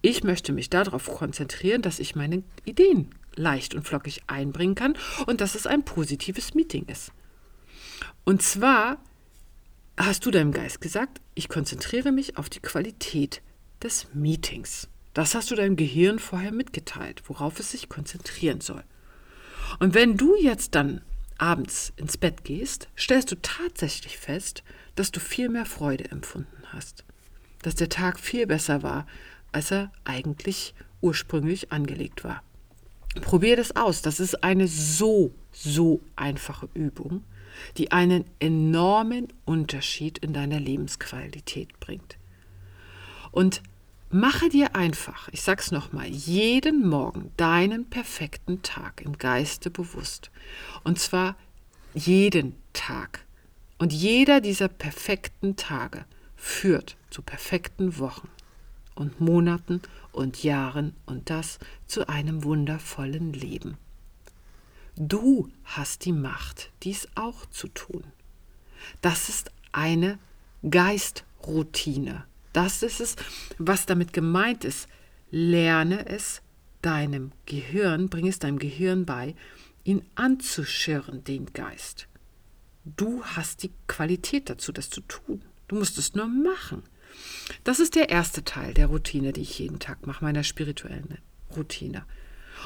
ich 0.02 0.24
möchte 0.24 0.52
mich 0.52 0.70
darauf 0.70 1.06
konzentrieren, 1.06 1.82
dass 1.82 1.98
ich 1.98 2.14
meine 2.14 2.42
Ideen 2.64 3.14
leicht 3.34 3.74
und 3.74 3.86
flockig 3.86 4.22
einbringen 4.28 4.74
kann 4.74 4.96
und 5.26 5.40
dass 5.40 5.54
es 5.54 5.66
ein 5.66 5.84
positives 5.84 6.54
Meeting 6.54 6.86
ist. 6.86 7.12
Und 8.24 8.42
zwar 8.42 9.02
hast 9.96 10.24
du 10.24 10.30
deinem 10.30 10.52
Geist 10.52 10.80
gesagt, 10.80 11.20
ich 11.34 11.48
konzentriere 11.48 12.12
mich 12.12 12.38
auf 12.38 12.48
die 12.48 12.60
Qualität 12.60 13.42
des 13.82 14.06
Meetings. 14.14 14.88
Das 15.12 15.34
hast 15.34 15.50
du 15.50 15.54
deinem 15.54 15.76
Gehirn 15.76 16.18
vorher 16.18 16.52
mitgeteilt, 16.52 17.22
worauf 17.26 17.58
es 17.58 17.72
sich 17.72 17.88
konzentrieren 17.88 18.60
soll. 18.60 18.84
Und 19.78 19.94
wenn 19.94 20.16
du 20.16 20.36
jetzt 20.36 20.74
dann 20.74 21.02
abends 21.40 21.92
ins 21.96 22.16
Bett 22.16 22.44
gehst, 22.44 22.88
stellst 22.96 23.30
du 23.32 23.36
tatsächlich 23.40 24.18
fest, 24.18 24.62
dass 24.94 25.10
du 25.10 25.20
viel 25.20 25.48
mehr 25.48 25.66
Freude 25.66 26.10
empfunden 26.10 26.62
hast. 26.72 27.04
Dass 27.62 27.74
der 27.74 27.88
Tag 27.88 28.18
viel 28.20 28.46
besser 28.46 28.82
war, 28.82 29.06
als 29.52 29.70
er 29.70 29.90
eigentlich 30.04 30.74
ursprünglich 31.00 31.72
angelegt 31.72 32.24
war. 32.24 32.42
Probier 33.22 33.56
das 33.56 33.74
aus. 33.74 34.02
Das 34.02 34.20
ist 34.20 34.44
eine 34.44 34.68
so, 34.68 35.34
so 35.50 36.00
einfache 36.14 36.68
Übung, 36.74 37.24
die 37.76 37.90
einen 37.90 38.24
enormen 38.38 39.28
Unterschied 39.44 40.18
in 40.18 40.32
deiner 40.32 40.60
Lebensqualität 40.60 41.80
bringt. 41.80 42.18
Und 43.32 43.62
Mache 44.12 44.48
dir 44.48 44.74
einfach, 44.74 45.28
ich 45.28 45.40
sag's 45.42 45.70
nochmal, 45.70 46.08
jeden 46.08 46.88
Morgen 46.88 47.30
deinen 47.36 47.88
perfekten 47.88 48.60
Tag 48.60 49.02
im 49.02 49.16
Geiste 49.18 49.70
bewusst. 49.70 50.32
Und 50.82 50.98
zwar 50.98 51.36
jeden 51.94 52.56
Tag. 52.72 53.24
Und 53.78 53.92
jeder 53.92 54.40
dieser 54.40 54.66
perfekten 54.66 55.54
Tage 55.54 56.04
führt 56.34 56.96
zu 57.10 57.22
perfekten 57.22 57.98
Wochen 58.00 58.28
und 58.96 59.20
Monaten 59.20 59.80
und 60.10 60.42
Jahren 60.42 60.96
und 61.06 61.30
das 61.30 61.60
zu 61.86 62.08
einem 62.08 62.42
wundervollen 62.42 63.32
Leben. 63.32 63.78
Du 64.96 65.52
hast 65.62 66.04
die 66.04 66.12
Macht, 66.12 66.72
dies 66.82 67.06
auch 67.14 67.46
zu 67.46 67.68
tun. 67.68 68.02
Das 69.02 69.28
ist 69.28 69.52
eine 69.70 70.18
Geistroutine 70.68 72.24
Das 72.52 72.82
ist 72.82 73.00
es, 73.00 73.16
was 73.58 73.86
damit 73.86 74.12
gemeint 74.12 74.64
ist. 74.64 74.88
Lerne 75.30 76.06
es 76.06 76.42
deinem 76.82 77.32
Gehirn, 77.46 78.08
bring 78.08 78.26
es 78.26 78.38
deinem 78.38 78.58
Gehirn 78.58 79.06
bei, 79.06 79.34
ihn 79.84 80.02
anzuschirren, 80.14 81.24
den 81.24 81.46
Geist. 81.52 82.08
Du 82.84 83.22
hast 83.24 83.62
die 83.62 83.70
Qualität 83.86 84.50
dazu, 84.50 84.72
das 84.72 84.90
zu 84.90 85.02
tun. 85.02 85.44
Du 85.68 85.76
musst 85.76 85.98
es 85.98 86.14
nur 86.14 86.26
machen. 86.26 86.82
Das 87.64 87.80
ist 87.80 87.94
der 87.94 88.08
erste 88.08 88.44
Teil 88.44 88.74
der 88.74 88.86
Routine, 88.86 89.32
die 89.32 89.42
ich 89.42 89.58
jeden 89.58 89.78
Tag 89.78 90.06
mache, 90.06 90.24
meiner 90.24 90.42
spirituellen 90.42 91.18
Routine. 91.56 92.04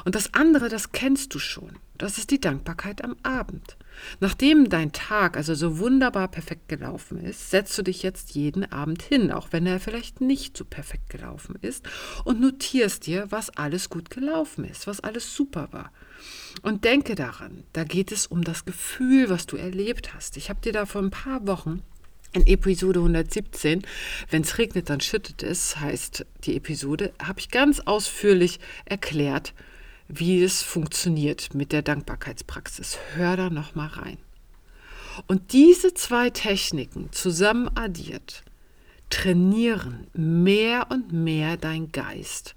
Und 0.03 0.15
das 0.15 0.33
andere, 0.33 0.69
das 0.69 0.91
kennst 0.91 1.33
du 1.33 1.39
schon. 1.39 1.77
Das 1.97 2.17
ist 2.17 2.31
die 2.31 2.41
Dankbarkeit 2.41 3.03
am 3.03 3.15
Abend. 3.23 3.77
Nachdem 4.19 4.69
dein 4.69 4.91
Tag 4.91 5.37
also 5.37 5.55
so 5.55 5.79
wunderbar 5.79 6.27
perfekt 6.27 6.67
gelaufen 6.67 7.17
ist, 7.21 7.49
setzt 7.49 7.77
du 7.77 7.83
dich 7.83 8.03
jetzt 8.03 8.31
jeden 8.31 8.69
Abend 8.69 9.01
hin, 9.01 9.31
auch 9.31 9.47
wenn 9.51 9.65
er 9.65 9.79
vielleicht 9.79 10.19
nicht 10.19 10.57
so 10.57 10.65
perfekt 10.65 11.09
gelaufen 11.09 11.57
ist, 11.61 11.85
und 12.25 12.41
notierst 12.41 13.07
dir, 13.07 13.27
was 13.29 13.49
alles 13.51 13.89
gut 13.89 14.09
gelaufen 14.09 14.65
ist, 14.65 14.87
was 14.87 14.99
alles 14.99 15.33
super 15.33 15.69
war. 15.71 15.91
Und 16.61 16.83
denke 16.83 17.15
daran, 17.15 17.63
da 17.71 17.85
geht 17.85 18.11
es 18.11 18.27
um 18.27 18.43
das 18.43 18.65
Gefühl, 18.65 19.29
was 19.29 19.45
du 19.45 19.55
erlebt 19.55 20.13
hast. 20.13 20.35
Ich 20.35 20.49
habe 20.49 20.59
dir 20.61 20.73
da 20.73 20.85
vor 20.85 21.01
ein 21.01 21.11
paar 21.11 21.47
Wochen 21.47 21.81
in 22.33 22.45
Episode 22.47 22.99
117, 22.99 23.83
wenn 24.29 24.41
es 24.41 24.57
regnet, 24.57 24.89
dann 24.89 24.99
schüttet 24.99 25.41
es, 25.41 25.79
heißt 25.79 26.25
die 26.43 26.57
Episode, 26.57 27.13
habe 27.23 27.39
ich 27.39 27.49
ganz 27.49 27.79
ausführlich 27.79 28.59
erklärt, 28.83 29.53
wie 30.07 30.43
es 30.43 30.61
funktioniert 30.61 31.53
mit 31.53 31.71
der 31.71 31.81
Dankbarkeitspraxis. 31.81 32.97
Hör 33.13 33.37
da 33.37 33.49
noch 33.49 33.75
mal 33.75 33.87
rein. 33.87 34.17
Und 35.27 35.53
diese 35.53 35.93
zwei 35.93 36.29
Techniken 36.29 37.11
zusammen 37.11 37.69
addiert 37.75 38.43
trainieren 39.09 40.07
mehr 40.13 40.87
und 40.89 41.13
mehr 41.13 41.57
dein 41.57 41.91
Geist 41.91 42.55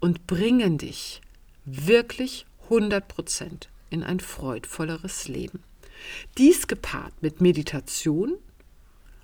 und 0.00 0.26
bringen 0.26 0.78
dich 0.78 1.20
wirklich 1.64 2.46
100% 2.68 3.68
in 3.90 4.02
ein 4.02 4.20
freudvolleres 4.20 5.28
Leben. 5.28 5.62
Dies 6.38 6.66
gepaart 6.66 7.14
mit 7.22 7.40
Meditation, 7.40 8.36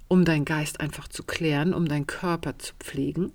um 0.09 0.25
deinen 0.25 0.45
Geist 0.45 0.81
einfach 0.81 1.09
zu 1.09 1.23
klären, 1.23 1.75
um 1.75 1.89
deinen 1.89 2.07
Körper 2.07 2.59
zu 2.59 2.75
pflegen, 2.79 3.33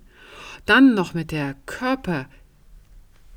dann 0.66 0.94
noch 0.94 1.14
mit 1.14 1.30
der 1.30 1.54
Körper 1.66 2.28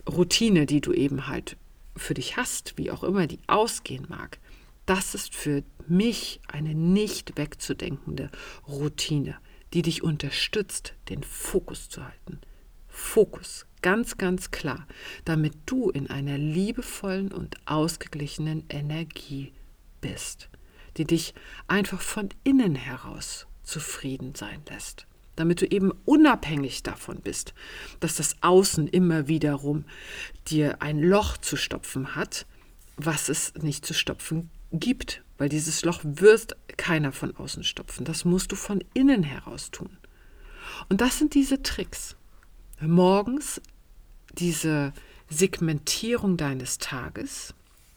Routine, 0.09 0.65
die 0.65 0.81
du 0.81 0.93
eben 0.93 1.27
halt 1.27 1.57
für 1.95 2.13
dich 2.13 2.37
hast, 2.37 2.77
wie 2.77 2.91
auch 2.91 3.03
immer 3.03 3.27
die 3.27 3.39
ausgehen 3.47 4.05
mag, 4.09 4.39
das 4.85 5.13
ist 5.13 5.35
für 5.35 5.63
mich 5.87 6.41
eine 6.47 6.73
nicht 6.73 7.37
wegzudenkende 7.37 8.31
Routine, 8.67 9.37
die 9.73 9.83
dich 9.83 10.01
unterstützt, 10.01 10.93
den 11.09 11.23
Fokus 11.23 11.89
zu 11.89 12.03
halten. 12.03 12.39
Fokus, 12.87 13.67
ganz, 13.83 14.17
ganz 14.17 14.49
klar, 14.49 14.87
damit 15.25 15.53
du 15.67 15.89
in 15.91 16.09
einer 16.09 16.37
liebevollen 16.37 17.31
und 17.31 17.55
ausgeglichenen 17.67 18.65
Energie 18.69 19.53
bist, 20.01 20.49
die 20.97 21.05
dich 21.05 21.35
einfach 21.67 22.01
von 22.01 22.29
innen 22.43 22.75
heraus 22.75 23.45
zufrieden 23.61 24.33
sein 24.33 24.63
lässt 24.69 25.05
damit 25.39 25.61
du 25.61 25.65
eben 25.65 25.91
unabhängig 26.05 26.83
davon 26.83 27.21
bist, 27.21 27.53
dass 27.99 28.15
das 28.15 28.35
Außen 28.41 28.87
immer 28.87 29.27
wiederum 29.27 29.85
dir 30.47 30.81
ein 30.81 31.01
Loch 31.01 31.37
zu 31.37 31.55
stopfen 31.55 32.15
hat, 32.15 32.45
was 32.97 33.29
es 33.29 33.53
nicht 33.55 33.85
zu 33.85 33.93
stopfen 33.93 34.49
gibt, 34.71 35.23
weil 35.37 35.49
dieses 35.49 35.83
Loch 35.85 36.01
wirst 36.03 36.55
keiner 36.77 37.11
von 37.11 37.35
außen 37.35 37.63
stopfen. 37.63 38.05
Das 38.05 38.25
musst 38.25 38.51
du 38.51 38.55
von 38.55 38.83
innen 38.93 39.23
heraus 39.23 39.71
tun. 39.71 39.97
Und 40.89 41.01
das 41.01 41.17
sind 41.17 41.33
diese 41.33 41.63
Tricks. 41.63 42.15
Morgens 42.81 43.61
diese 44.33 44.93
Segmentierung 45.29 46.37
deines 46.37 46.77
Tages, 46.77 47.53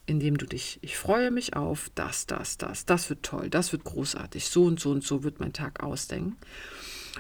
indem 0.07 0.39
du 0.39 0.47
dich, 0.47 0.79
ich 0.83 0.97
freue 0.97 1.31
mich 1.31 1.57
auf 1.57 1.91
das, 1.95 2.27
das, 2.27 2.59
das, 2.59 2.85
das 2.85 3.11
wird 3.11 3.23
toll, 3.23 3.51
das 3.51 3.73
wird 3.73 3.85
großartig, 3.85 4.47
so 4.47 4.65
und 4.65 4.81
so 4.81 4.91
und 4.91 5.05
so 5.05 5.23
wird 5.23 5.41
mein 5.41 5.53
Tag 5.53 5.83
ausdenken. 5.83 6.37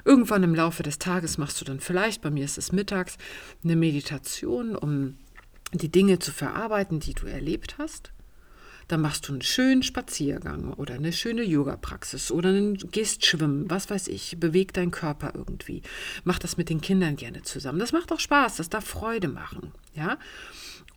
Irgendwann 0.04 0.42
im 0.42 0.54
Laufe 0.54 0.82
des 0.82 0.98
Tages 0.98 1.38
machst 1.38 1.60
du 1.60 1.64
dann 1.64 1.80
vielleicht, 1.80 2.22
bei 2.22 2.30
mir 2.30 2.44
ist 2.44 2.58
es 2.58 2.72
mittags, 2.72 3.18
eine 3.62 3.76
Meditation, 3.76 4.74
um 4.74 5.18
die 5.72 5.90
Dinge 5.90 6.18
zu 6.18 6.32
verarbeiten, 6.32 7.00
die 7.00 7.14
du 7.14 7.26
erlebt 7.26 7.76
hast. 7.78 8.12
Dann 8.88 9.00
machst 9.00 9.28
du 9.28 9.32
einen 9.32 9.42
schönen 9.42 9.82
Spaziergang 9.82 10.72
oder 10.74 10.94
eine 10.94 11.12
schöne 11.12 11.42
Yoga-Praxis 11.42 12.30
oder 12.30 12.50
einen, 12.50 12.76
gehst 12.76 13.24
schwimmen, 13.24 13.70
was 13.70 13.88
weiß 13.88 14.08
ich, 14.08 14.38
beweg 14.38 14.72
deinen 14.72 14.90
Körper 14.90 15.32
irgendwie. 15.34 15.82
Mach 16.24 16.38
das 16.38 16.56
mit 16.56 16.68
den 16.68 16.80
Kindern 16.80 17.16
gerne 17.16 17.42
zusammen. 17.42 17.78
Das 17.78 17.92
macht 17.92 18.12
auch 18.12 18.20
Spaß, 18.20 18.56
das 18.56 18.68
darf 18.68 18.84
Freude 18.84 19.28
machen, 19.28 19.72
ja. 19.94 20.18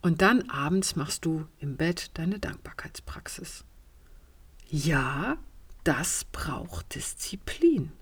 Und 0.02 0.20
dann 0.20 0.50
abends 0.50 0.96
machst 0.96 1.24
du 1.24 1.46
im 1.58 1.76
Bett 1.76 2.10
deine 2.14 2.38
Dankbarkeitspraxis. 2.38 3.64
Ja, 4.68 5.38
das 5.84 6.26
braucht 6.32 6.94
Disziplin. 6.94 7.92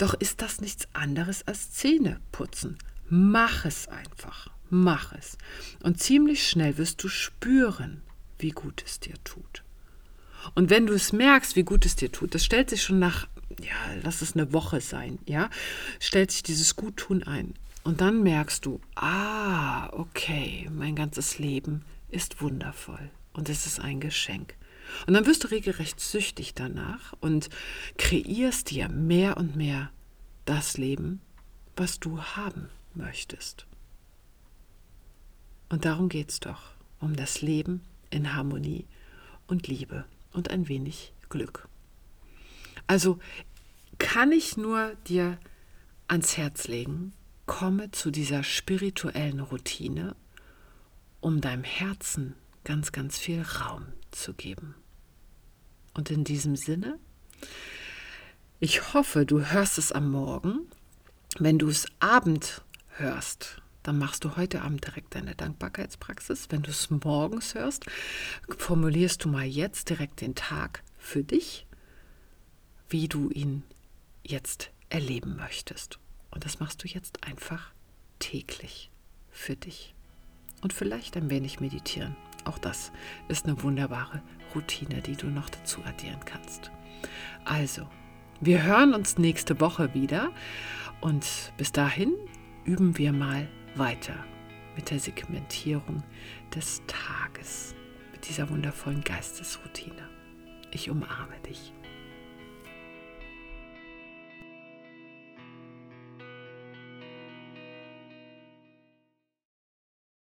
Doch 0.00 0.14
ist 0.14 0.40
das 0.40 0.62
nichts 0.62 0.88
anderes 0.94 1.46
als 1.46 1.72
Zähne 1.72 2.20
putzen. 2.32 2.78
Mach 3.10 3.66
es 3.66 3.86
einfach. 3.86 4.48
Mach 4.70 5.12
es. 5.12 5.36
Und 5.82 6.00
ziemlich 6.00 6.48
schnell 6.48 6.78
wirst 6.78 7.04
du 7.04 7.08
spüren, 7.08 8.00
wie 8.38 8.48
gut 8.48 8.82
es 8.86 8.98
dir 8.98 9.22
tut. 9.24 9.62
Und 10.54 10.70
wenn 10.70 10.86
du 10.86 10.94
es 10.94 11.12
merkst, 11.12 11.54
wie 11.54 11.64
gut 11.64 11.84
es 11.84 11.96
dir 11.96 12.10
tut, 12.10 12.34
das 12.34 12.46
stellt 12.46 12.70
sich 12.70 12.82
schon 12.82 12.98
nach, 12.98 13.28
ja, 13.60 13.74
lass 14.02 14.22
es 14.22 14.34
eine 14.34 14.54
Woche 14.54 14.80
sein, 14.80 15.18
ja, 15.26 15.50
stellt 15.98 16.30
sich 16.30 16.42
dieses 16.42 16.76
Guttun 16.76 17.22
ein. 17.22 17.52
Und 17.84 18.00
dann 18.00 18.22
merkst 18.22 18.64
du, 18.64 18.80
ah, 18.94 19.90
okay, 19.92 20.66
mein 20.72 20.96
ganzes 20.96 21.38
Leben 21.38 21.84
ist 22.08 22.40
wundervoll 22.40 23.10
und 23.34 23.50
es 23.50 23.66
ist 23.66 23.80
ein 23.80 24.00
Geschenk. 24.00 24.54
Und 25.06 25.14
dann 25.14 25.26
wirst 25.26 25.44
du 25.44 25.48
regelrecht 25.48 26.00
süchtig 26.00 26.54
danach 26.54 27.14
und 27.20 27.48
kreierst 27.98 28.70
dir 28.70 28.88
mehr 28.88 29.36
und 29.36 29.56
mehr 29.56 29.90
das 30.44 30.78
Leben, 30.78 31.20
was 31.76 32.00
du 32.00 32.20
haben 32.20 32.68
möchtest. 32.94 33.66
Und 35.68 35.84
darum 35.84 36.08
geht 36.08 36.30
es 36.30 36.40
doch, 36.40 36.74
um 36.98 37.16
das 37.16 37.42
Leben 37.42 37.82
in 38.10 38.34
Harmonie 38.34 38.86
und 39.46 39.68
Liebe 39.68 40.04
und 40.32 40.50
ein 40.50 40.68
wenig 40.68 41.12
Glück. 41.28 41.68
Also 42.86 43.18
kann 43.98 44.32
ich 44.32 44.56
nur 44.56 44.94
dir 45.06 45.38
ans 46.08 46.36
Herz 46.36 46.66
legen, 46.66 47.12
komme 47.46 47.90
zu 47.92 48.10
dieser 48.10 48.42
spirituellen 48.42 49.40
Routine, 49.40 50.16
um 51.20 51.40
deinem 51.40 51.64
Herzen 51.64 52.34
ganz, 52.64 52.92
ganz 52.92 53.18
viel 53.18 53.42
Raum 53.42 53.86
zu 54.10 54.34
geben. 54.34 54.74
Und 55.94 56.10
in 56.10 56.24
diesem 56.24 56.56
Sinne, 56.56 56.98
ich 58.58 58.94
hoffe, 58.94 59.26
du 59.26 59.40
hörst 59.46 59.78
es 59.78 59.92
am 59.92 60.10
Morgen. 60.10 60.66
Wenn 61.38 61.58
du 61.58 61.68
es 61.68 61.86
Abend 61.98 62.62
hörst, 62.96 63.62
dann 63.82 63.98
machst 63.98 64.24
du 64.24 64.36
heute 64.36 64.62
Abend 64.62 64.86
direkt 64.86 65.14
deine 65.14 65.34
Dankbarkeitspraxis. 65.34 66.48
Wenn 66.50 66.62
du 66.62 66.70
es 66.70 66.90
morgens 66.90 67.54
hörst, 67.54 67.86
formulierst 68.58 69.24
du 69.24 69.28
mal 69.28 69.46
jetzt 69.46 69.88
direkt 69.88 70.20
den 70.20 70.34
Tag 70.34 70.82
für 70.98 71.24
dich, 71.24 71.66
wie 72.88 73.08
du 73.08 73.30
ihn 73.30 73.62
jetzt 74.22 74.70
erleben 74.90 75.36
möchtest. 75.36 75.98
Und 76.30 76.44
das 76.44 76.60
machst 76.60 76.82
du 76.84 76.88
jetzt 76.88 77.24
einfach 77.24 77.72
täglich 78.18 78.90
für 79.30 79.56
dich. 79.56 79.94
Und 80.60 80.72
vielleicht 80.72 81.16
ein 81.16 81.30
wenig 81.30 81.60
meditieren. 81.60 82.16
Auch 82.44 82.58
das 82.58 82.92
ist 83.28 83.46
eine 83.46 83.62
wunderbare 83.62 84.22
Routine, 84.54 85.00
die 85.02 85.16
du 85.16 85.26
noch 85.28 85.48
dazu 85.48 85.82
addieren 85.84 86.20
kannst. 86.24 86.70
Also, 87.44 87.86
wir 88.40 88.62
hören 88.62 88.94
uns 88.94 89.18
nächste 89.18 89.60
Woche 89.60 89.94
wieder 89.94 90.32
und 91.00 91.52
bis 91.56 91.72
dahin 91.72 92.14
üben 92.64 92.96
wir 92.98 93.12
mal 93.12 93.48
weiter 93.74 94.14
mit 94.76 94.90
der 94.90 94.98
Segmentierung 94.98 96.02
des 96.54 96.82
Tages, 96.86 97.74
mit 98.12 98.28
dieser 98.28 98.48
wundervollen 98.50 99.02
Geistesroutine. 99.02 100.08
Ich 100.70 100.90
umarme 100.90 101.38
dich. 101.48 101.72